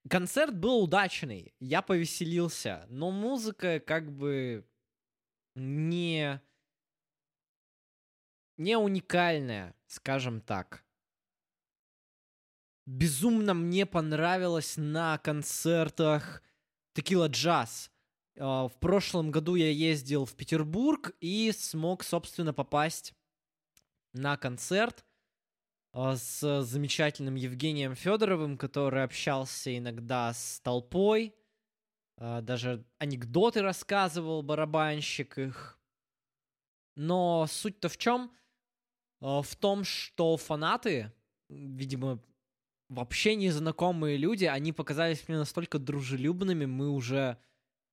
Концерт 0.09 0.55
был 0.55 0.83
удачный, 0.83 1.53
я 1.59 1.81
повеселился, 1.81 2.85
но 2.89 3.11
музыка 3.11 3.79
как 3.79 4.11
бы 4.11 4.67
не 5.55 6.41
не 8.57 8.77
уникальная, 8.77 9.75
скажем 9.87 10.39
так. 10.41 10.84
Безумно 12.85 13.53
мне 13.53 13.85
понравилось 13.85 14.75
на 14.77 15.17
концертах 15.17 16.43
Текила 16.93 17.27
Джаз. 17.27 17.91
В 18.35 18.71
прошлом 18.79 19.31
году 19.31 19.55
я 19.55 19.69
ездил 19.69 20.25
в 20.25 20.35
Петербург 20.35 21.15
и 21.19 21.51
смог, 21.51 22.03
собственно, 22.03 22.53
попасть 22.53 23.13
на 24.13 24.37
концерт 24.37 25.05
а, 25.97 26.17
с 26.17 26.63
замечательным 26.63 27.35
Евгением 27.35 27.95
Федоровым, 27.95 28.57
который 28.57 29.03
общался 29.03 29.77
иногда 29.77 30.33
с 30.33 30.59
толпой, 30.59 31.33
а, 32.17 32.41
даже 32.41 32.85
анекдоты 32.97 33.61
рассказывал 33.61 34.41
барабанщик 34.41 35.37
их. 35.37 35.79
Но 36.95 37.47
суть-то 37.47 37.87
в 37.87 37.97
чем? 37.97 38.31
А, 39.21 39.41
в 39.41 39.55
том, 39.55 39.85
что 39.85 40.35
фанаты, 40.35 41.13
видимо, 41.47 42.21
вообще 42.89 43.35
незнакомые 43.35 44.17
люди, 44.17 44.45
они 44.45 44.73
показались 44.73 45.27
мне 45.27 45.37
настолько 45.37 45.79
дружелюбными, 45.79 46.65
мы 46.65 46.89
уже 46.89 47.37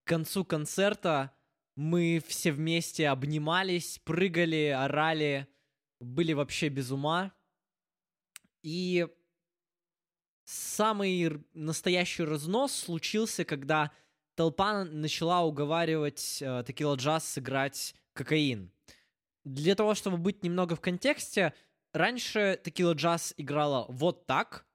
к 0.05 0.09
концу 0.09 0.45
концерта 0.45 1.33
мы 1.75 2.23
все 2.27 2.53
вместе 2.53 3.09
обнимались, 3.09 3.99
прыгали, 4.05 4.67
орали, 4.67 5.49
были 6.01 6.33
вообще 6.33 6.69
без 6.69 6.91
ума. 6.91 7.33
И 8.63 9.07
самый 10.45 11.43
настоящий 11.55 12.25
разнос 12.25 12.73
случился, 12.73 13.45
когда 13.45 13.91
толпа 14.35 14.85
начала 14.85 15.43
уговаривать 15.43 16.43
э, 16.43 16.65
Текила 16.67 16.97
Джаз 16.97 17.27
сыграть 17.29 17.95
кокаин. 18.13 18.71
Для 19.45 19.75
того, 19.75 19.95
чтобы 19.95 20.19
быть 20.19 20.45
немного 20.45 20.77
в 20.77 20.81
контексте, 20.81 21.55
раньше 21.93 22.61
Текила 22.63 22.93
Джаз 22.93 23.35
играла 23.37 23.87
вот 23.89 24.27
так, 24.27 24.67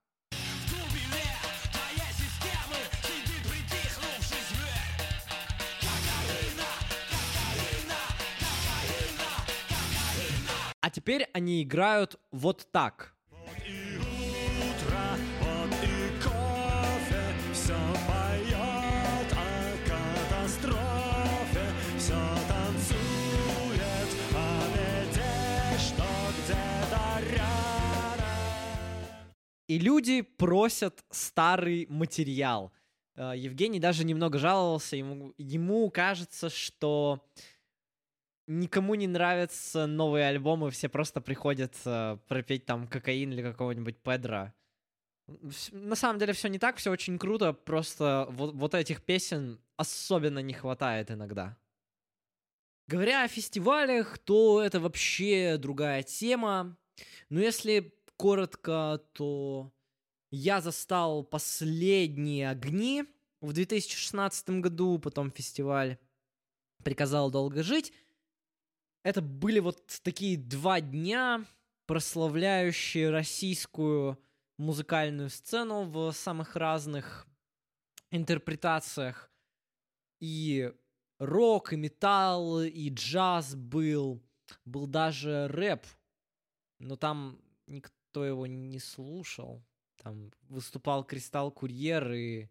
А 10.88 10.90
теперь 10.90 11.28
они 11.34 11.64
играют 11.64 12.18
вот 12.32 12.66
так. 12.72 13.14
И 29.68 29.80
люди 29.80 30.22
просят 30.22 31.04
старый 31.12 31.86
материал. 31.90 32.72
Э, 33.18 33.34
Евгений 33.36 33.82
даже 33.82 34.06
немного 34.06 34.38
жаловался, 34.38 34.96
ему, 34.96 35.34
ему 35.38 35.92
кажется, 35.92 36.50
что 36.50 37.28
никому 38.48 38.96
не 38.96 39.08
нравятся 39.08 39.86
новые 39.86 40.26
альбомы, 40.28 40.72
все 40.72 40.90
просто 40.90 41.22
приходят 41.22 41.74
э, 41.86 42.18
пропеть 42.28 42.66
там 42.66 42.88
кокаин 42.88 43.32
или 43.32 43.42
какого-нибудь 43.42 43.98
Педро. 43.98 44.54
На 45.72 45.96
самом 45.96 46.20
деле 46.20 46.34
все 46.34 46.48
не 46.48 46.58
так, 46.58 46.78
все 46.78 46.90
очень 46.90 47.20
круто, 47.20 47.52
просто 47.52 48.28
вот, 48.32 48.56
вот 48.56 48.74
этих 48.74 49.04
песен 49.04 49.60
особенно 49.76 50.40
не 50.40 50.54
хватает 50.54 51.12
иногда. 51.12 51.58
Говоря 52.88 53.24
о 53.24 53.28
фестивалях, 53.28 54.18
то 54.18 54.62
это 54.62 54.80
вообще 54.80 55.58
другая 55.58 56.04
тема. 56.04 56.78
Но 57.30 57.42
если 57.42 57.94
коротко, 58.16 59.02
то 59.12 59.74
я 60.32 60.62
застал 60.62 61.24
последние 61.24 62.50
огни 62.50 63.04
в 63.42 63.52
2016 63.52 64.50
году, 64.62 65.00
потом 65.00 65.32
фестиваль 65.32 65.98
приказал 66.84 67.30
долго 67.30 67.62
жить. 67.62 67.94
Это 69.04 69.22
были 69.22 69.60
вот 69.60 69.86
такие 70.04 70.38
два 70.38 70.82
дня, 70.82 71.46
прославляющие 71.86 73.10
российскую 73.10 74.22
музыкальную 74.58 75.30
сцену 75.30 75.84
в 75.84 76.12
самых 76.12 76.56
разных 76.56 77.28
интерпретациях. 78.12 79.32
И 80.20 80.74
рок, 81.20 81.74
и 81.74 81.78
металл, 81.78 82.62
и 82.62 82.90
джаз 82.90 83.56
был. 83.56 84.24
Был 84.66 84.88
даже 84.88 85.48
рэп. 85.48 85.86
Но 86.80 86.96
там 86.96 87.40
никто 87.68 88.26
его 88.26 88.48
не 88.48 88.80
слушал. 88.80 89.64
Там 89.98 90.32
выступал 90.50 91.04
Кристалл 91.04 91.52
Курьер, 91.52 92.12
и 92.14 92.50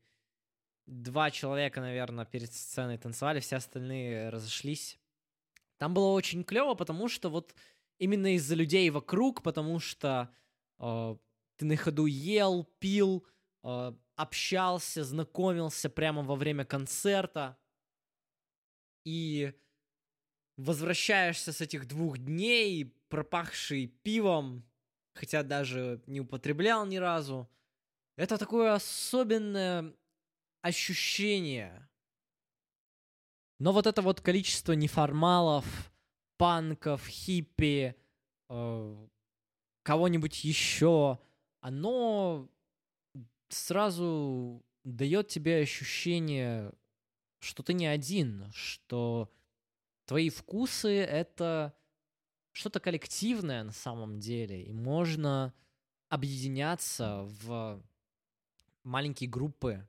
два 0.87 1.31
человека, 1.31 1.81
наверное, 1.81 2.25
перед 2.25 2.53
сценой 2.53 2.99
танцевали, 2.99 3.41
все 3.41 3.57
остальные 3.57 4.29
разошлись. 4.31 4.99
Там 5.79 5.95
было 5.95 6.13
очень 6.13 6.45
клево, 6.45 6.75
потому 6.75 7.09
что 7.09 7.29
вот 7.29 7.55
именно 7.99 8.35
из-за 8.35 8.55
людей 8.55 8.89
вокруг, 8.91 9.43
потому 9.43 9.79
что 9.79 10.35
э, 10.79 11.17
ты 11.57 11.65
на 11.65 11.77
ходу 11.77 12.07
ел, 12.07 12.65
пил, 12.79 13.27
э, 13.63 13.93
общался, 14.17 15.05
знакомился 15.05 15.91
прямо 15.91 16.23
во 16.23 16.37
время 16.37 16.65
концерта. 16.65 17.59
И 19.05 19.53
возвращаешься 20.57 21.53
с 21.53 21.61
этих 21.61 21.87
двух 21.87 22.19
дней, 22.19 22.97
пропахший 23.09 23.87
пивом, 23.87 24.65
хотя 25.15 25.43
даже 25.43 26.03
не 26.07 26.21
употреблял 26.21 26.87
ни 26.87 26.97
разу. 26.97 27.49
Это 28.17 28.39
такое 28.39 28.73
особенное 28.73 29.95
ощущение. 30.63 31.89
Но 33.59 33.73
вот 33.73 33.87
это 33.87 34.03
вот 34.03 34.21
количество 34.21 34.73
неформалов, 34.73 35.93
панков, 36.37 37.07
хиппи, 37.07 37.97
э, 38.49 39.07
кого-нибудь 39.83 40.45
еще, 40.45 41.19
оно 41.61 42.49
сразу 43.49 44.63
дает 44.85 45.29
тебе 45.29 45.61
ощущение, 45.61 46.73
что 47.39 47.63
ты 47.63 47.73
не 47.73 47.87
один, 47.87 48.51
что 48.53 49.33
твои 50.05 50.29
вкусы— 50.29 50.97
это 51.01 51.75
что-то 52.53 52.81
коллективное 52.81 53.65
на 53.65 53.73
самом 53.73 54.21
деле, 54.21 54.63
и 54.63 54.73
можно 54.73 55.55
объединяться 56.09 57.23
в 57.25 57.83
маленькие 58.83 59.29
группы, 59.29 59.87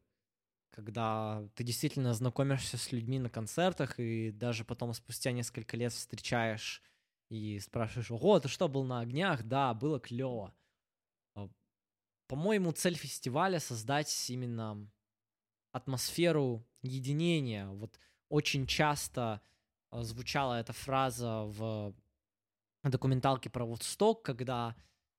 когда 0.77 1.43
ты 1.55 1.63
действительно 1.63 2.13
знакомишься 2.13 2.77
с 2.77 2.91
людьми 2.91 3.17
на 3.17 3.31
концертах, 3.31 3.99
и 3.99 4.29
даже 4.29 4.63
потом 4.63 4.93
спустя 4.93 5.31
несколько 5.31 5.75
лет 5.75 5.91
встречаешь 5.91 6.83
и 7.29 7.59
спрашиваешь, 7.59 8.11
ого, 8.11 8.39
ты 8.39 8.47
что, 8.47 8.67
был 8.67 8.83
на 8.83 8.99
огнях? 8.99 9.41
Да, 9.41 9.73
было 9.73 9.99
клево. 9.99 10.53
А, 11.33 11.49
по-моему, 12.27 12.73
цель 12.73 12.93
фестиваля 12.93 13.59
создать 13.59 14.29
именно 14.29 14.87
атмосферу 15.71 16.63
единения. 16.83 17.67
Вот 17.69 17.99
очень 18.29 18.67
часто 18.67 19.41
а, 19.89 20.03
звучала 20.03 20.59
эта 20.59 20.73
фраза 20.73 21.41
в 21.45 21.95
документалке 22.83 23.49
про 23.49 23.65
Вудсток, 23.65 24.21
когда 24.21 24.75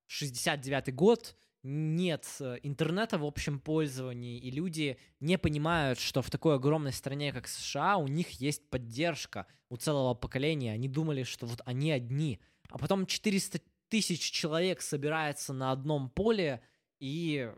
69-й 0.08 0.92
год, 0.92 1.36
нет 1.68 2.26
э, 2.40 2.58
интернета 2.62 3.18
в 3.18 3.24
общем 3.24 3.60
пользовании, 3.60 4.38
и 4.38 4.50
люди 4.50 4.98
не 5.20 5.36
понимают, 5.36 6.00
что 6.00 6.22
в 6.22 6.30
такой 6.30 6.54
огромной 6.54 6.92
стране, 6.92 7.32
как 7.32 7.46
США, 7.46 7.98
у 7.98 8.08
них 8.08 8.30
есть 8.40 8.68
поддержка 8.70 9.46
у 9.68 9.76
целого 9.76 10.14
поколения. 10.14 10.72
Они 10.72 10.88
думали, 10.88 11.24
что 11.24 11.46
вот 11.46 11.60
они 11.66 11.92
одни. 11.92 12.40
А 12.70 12.78
потом 12.78 13.06
400 13.06 13.60
тысяч 13.88 14.20
человек 14.30 14.80
собирается 14.80 15.52
на 15.52 15.70
одном 15.70 16.08
поле 16.08 16.62
и 17.00 17.52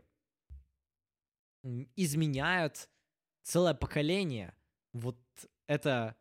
изменяют 1.95 2.89
целое 3.43 3.73
поколение. 3.73 4.53
Вот 4.93 5.17
это 5.67 6.17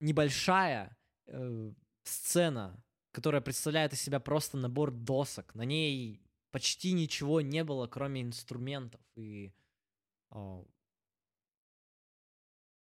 небольшая 0.00 0.96
э, 1.26 1.72
сцена, 2.02 2.82
которая 3.12 3.40
представляет 3.40 3.92
из 3.92 4.02
себя 4.02 4.18
просто 4.18 4.56
набор 4.56 4.90
досок. 4.90 5.54
На 5.54 5.62
ней 5.62 6.21
почти 6.52 6.92
ничего 6.92 7.40
не 7.40 7.64
было, 7.64 7.88
кроме 7.88 8.22
инструментов. 8.22 9.00
И 9.16 9.52
э, 10.30 10.64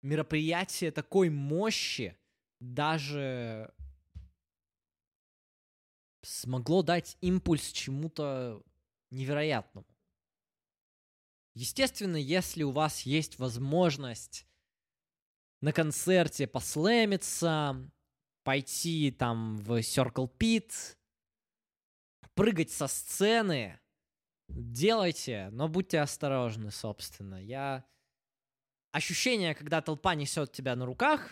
мероприятие 0.03 0.91
такой 0.91 1.31
мощи 1.31 2.19
даже 2.59 3.73
смогло 6.23 6.83
дать 6.83 7.17
импульс 7.21 7.71
чему-то 7.71 8.65
невероятному. 9.11 9.87
Естественно, 11.55 12.17
если 12.17 12.63
у 12.63 12.71
вас 12.71 13.03
есть 13.03 13.39
возможность 13.39 14.47
на 15.61 15.73
концерте 15.73 16.47
послэмиться, 16.47 17.91
пойти 18.43 19.11
там 19.11 19.59
в 19.59 19.79
Circle 19.81 20.31
Pit, 20.39 20.97
прыгать 22.35 22.71
со 22.71 22.87
сцены, 22.87 23.79
делайте, 24.49 25.49
но 25.53 25.69
будьте 25.69 26.01
осторожны, 26.01 26.71
собственно. 26.71 27.43
Я... 27.43 27.85
Ощущение, 28.93 29.55
когда 29.55 29.81
толпа 29.81 30.15
несет 30.15 30.53
тебя 30.53 30.77
на 30.77 30.85
руках, 30.85 31.31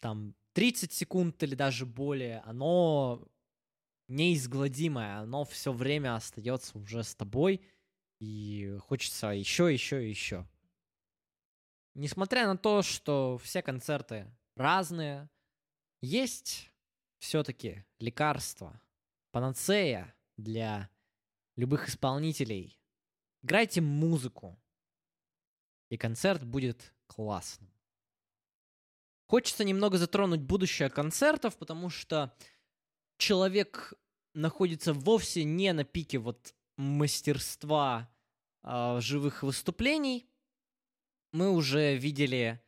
там 0.00 0.34
30 0.54 0.92
секунд 0.92 1.42
или 1.42 1.54
даже 1.54 1.84
более, 1.84 2.40
оно 2.40 3.28
неизгладимое, 4.08 5.18
оно 5.18 5.44
все 5.44 5.72
время 5.72 6.16
остается 6.16 6.78
уже 6.78 7.02
с 7.02 7.14
тобой, 7.14 7.60
и 8.20 8.78
хочется 8.86 9.28
еще, 9.28 9.72
еще, 9.72 10.08
еще. 10.08 10.46
Несмотря 11.94 12.46
на 12.46 12.56
то, 12.56 12.82
что 12.82 13.38
все 13.42 13.62
концерты 13.62 14.26
разные, 14.56 15.28
есть 16.00 16.70
все-таки 17.18 17.84
лекарства, 17.98 18.80
панацея 19.34 20.14
для 20.36 20.88
любых 21.56 21.88
исполнителей. 21.88 22.80
Играйте 23.42 23.80
музыку, 23.80 24.56
и 25.88 25.96
концерт 25.96 26.44
будет 26.44 26.94
классным. 27.08 27.68
Хочется 29.26 29.64
немного 29.64 29.98
затронуть 29.98 30.40
будущее 30.40 30.88
концертов, 30.88 31.56
потому 31.56 31.90
что 31.90 32.32
человек 33.16 33.94
находится 34.34 34.92
вовсе 34.92 35.42
не 35.42 35.72
на 35.72 35.82
пике 35.82 36.18
вот 36.18 36.54
мастерства 36.76 38.08
э, 38.62 39.00
живых 39.00 39.42
выступлений, 39.42 40.30
мы 41.32 41.50
уже 41.50 41.96
видели 41.96 42.62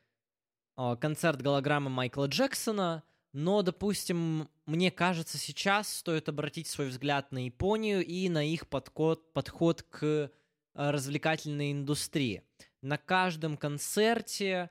э, 0.77 0.97
концерт 1.01 1.41
голограммы 1.41 1.91
Майкла 1.91 2.27
Джексона, 2.27 3.05
но, 3.37 3.61
допустим, 3.61 4.49
мне 4.65 4.91
кажется, 4.91 5.37
сейчас 5.37 5.95
стоит 5.95 6.27
обратить 6.31 6.69
свой 6.69 6.89
взгляд 6.89 7.33
на 7.33 7.45
Японию 7.45 8.03
и 8.03 8.31
на 8.31 8.43
их 8.43 8.67
подход, 8.67 9.31
подход 9.35 9.83
к 9.83 10.03
э, 10.03 10.31
развлекательной 10.73 11.73
индустрии. 11.73 12.45
На 12.81 12.97
каждом 12.97 13.59
концерте 13.59 14.71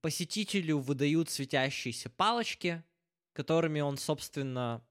посетителю 0.00 0.80
выдают 0.80 1.30
светящиеся 1.30 2.10
палочки, 2.10 2.82
которыми 3.34 3.78
он, 3.78 3.98
собственно, 3.98 4.84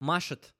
машет 0.00 0.54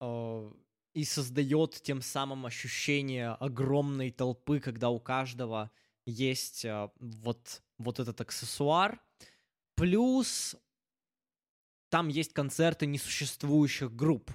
э, 0.00 0.52
и 0.94 1.04
создает 1.04 1.82
тем 1.82 2.00
самым 2.00 2.46
ощущение 2.46 3.28
огромной 3.28 4.10
толпы, 4.10 4.58
когда 4.58 4.88
у 4.88 5.00
каждого 5.00 5.70
есть 6.06 6.64
э, 6.64 6.88
вот, 6.98 7.62
вот 7.76 8.00
этот 8.00 8.22
аксессуар. 8.22 9.02
Плюс 9.80 10.56
там 11.88 12.08
есть 12.08 12.34
концерты 12.34 12.84
несуществующих 12.84 13.96
групп. 13.96 14.30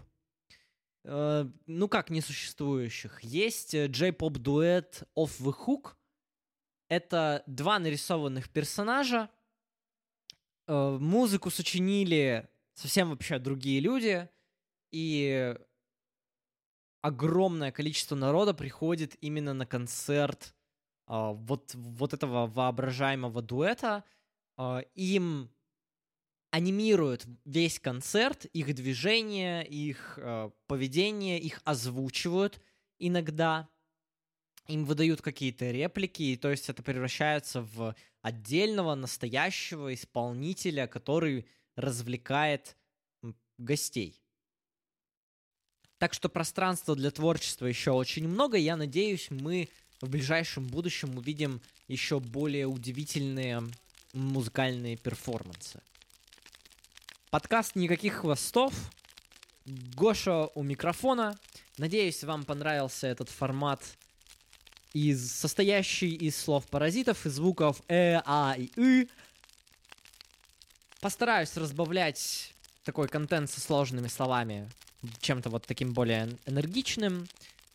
Э, 1.03 1.47
ну 1.67 1.87
как 1.87 2.09
несуществующих? 2.09 3.23
Есть 3.23 3.75
J-pop 3.75 4.39
дуэт 4.39 5.03
Off 5.15 5.39
the 5.39 5.53
Hook. 5.55 5.97
Это 6.89 7.43
два 7.45 7.77
нарисованных 7.77 8.49
персонажа. 8.49 9.29
Э, 10.65 10.97
музыку 10.99 11.51
сочинили 11.51 12.49
совсем 12.73 13.11
вообще 13.11 13.37
другие 13.37 13.81
люди. 13.81 14.27
И 14.91 15.55
огромное 17.01 17.71
количество 17.71 18.15
народа 18.15 18.55
приходит 18.55 19.15
именно 19.21 19.53
на 19.53 19.67
концерт 19.67 20.55
э, 21.07 21.13
вот, 21.13 21.75
вот 21.75 22.15
этого 22.15 22.47
воображаемого 22.47 23.43
дуэта. 23.43 24.03
Э, 24.57 24.81
им 24.93 25.49
анимируют 26.51 27.25
весь 27.43 27.79
концерт, 27.79 28.45
их 28.45 28.73
движение, 28.73 29.65
их 29.67 30.17
э, 30.17 30.49
поведение, 30.67 31.39
их 31.39 31.61
озвучивают 31.65 32.61
иногда. 32.97 33.67
Им 34.67 34.85
выдают 34.85 35.21
какие-то 35.21 35.69
реплики, 35.69 36.23
и 36.23 36.37
то 36.37 36.49
есть 36.49 36.69
это 36.69 36.81
превращается 36.81 37.61
в 37.61 37.93
отдельного 38.21 38.95
настоящего 38.95 39.93
исполнителя, 39.93 40.87
который 40.87 41.45
развлекает 41.75 42.75
гостей. 43.57 44.19
Так 45.97 46.13
что 46.13 46.29
пространства 46.29 46.95
для 46.95 47.11
творчества 47.11 47.67
еще 47.67 47.91
очень 47.91 48.27
много. 48.27 48.57
Я 48.57 48.75
надеюсь, 48.75 49.29
мы 49.29 49.69
в 50.01 50.09
ближайшем 50.09 50.67
будущем 50.67 51.17
увидим 51.17 51.61
еще 51.87 52.19
более 52.19 52.67
удивительные 52.67 53.63
музыкальные 54.15 54.97
перформансы. 54.97 55.81
Подкаст 57.29 57.75
«Никаких 57.75 58.15
хвостов». 58.15 58.73
Гоша 59.65 60.47
у 60.55 60.63
микрофона. 60.63 61.37
Надеюсь, 61.77 62.23
вам 62.23 62.45
понравился 62.45 63.07
этот 63.07 63.29
формат, 63.29 63.81
из, 64.93 65.31
состоящий 65.31 66.15
из 66.15 66.37
слов 66.37 66.65
паразитов 66.67 67.25
и 67.25 67.29
звуков 67.29 67.81
«э», 67.89 68.21
«а» 68.25 68.55
и 68.57 68.71
«ы». 68.77 69.09
Постараюсь 71.01 71.57
разбавлять 71.57 72.53
такой 72.85 73.09
контент 73.09 73.49
со 73.49 73.59
сложными 73.59 74.07
словами 74.07 74.69
чем-то 75.19 75.49
вот 75.49 75.65
таким 75.67 75.93
более 75.93 76.37
энергичным. 76.45 77.27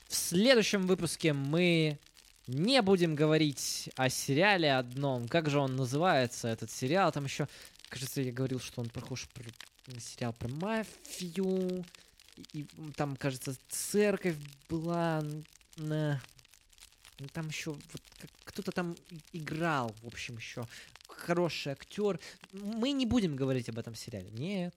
В 0.09 0.15
следующем 0.15 0.87
выпуске 0.87 1.33
мы 1.33 1.99
не 2.47 2.83
будем 2.83 3.15
говорить 3.15 3.91
о 3.97 4.09
сериале 4.09 4.75
одном. 4.75 5.29
Как 5.29 5.49
же 5.49 5.59
он 5.59 5.77
называется, 5.77 6.49
этот 6.49 6.71
сериал? 6.71 7.13
Там 7.13 7.25
еще, 7.25 7.49
кажется, 7.89 8.23
я 8.23 8.33
говорил, 8.33 8.61
что 8.61 8.81
он 8.81 8.89
похож 8.89 9.29
на 9.87 10.01
сериал 10.01 10.33
про 10.33 10.49
мафию. 10.49 11.85
И 12.53 12.67
там, 12.97 13.17
кажется, 13.17 13.55
церковь 13.69 14.37
была. 14.69 15.23
На... 15.77 16.21
Там 17.33 17.49
еще 17.49 17.73
вот, 17.73 18.03
кто-то 18.45 18.73
там 18.73 18.97
играл, 19.33 19.95
в 20.03 20.07
общем, 20.07 20.37
еще 20.37 20.67
хороший 21.07 21.73
актер. 21.73 22.19
Мы 22.53 22.93
не 22.93 23.05
будем 23.05 23.37
говорить 23.37 23.69
об 23.69 23.79
этом 23.79 23.95
сериале. 23.95 24.31
Нет, 24.31 24.75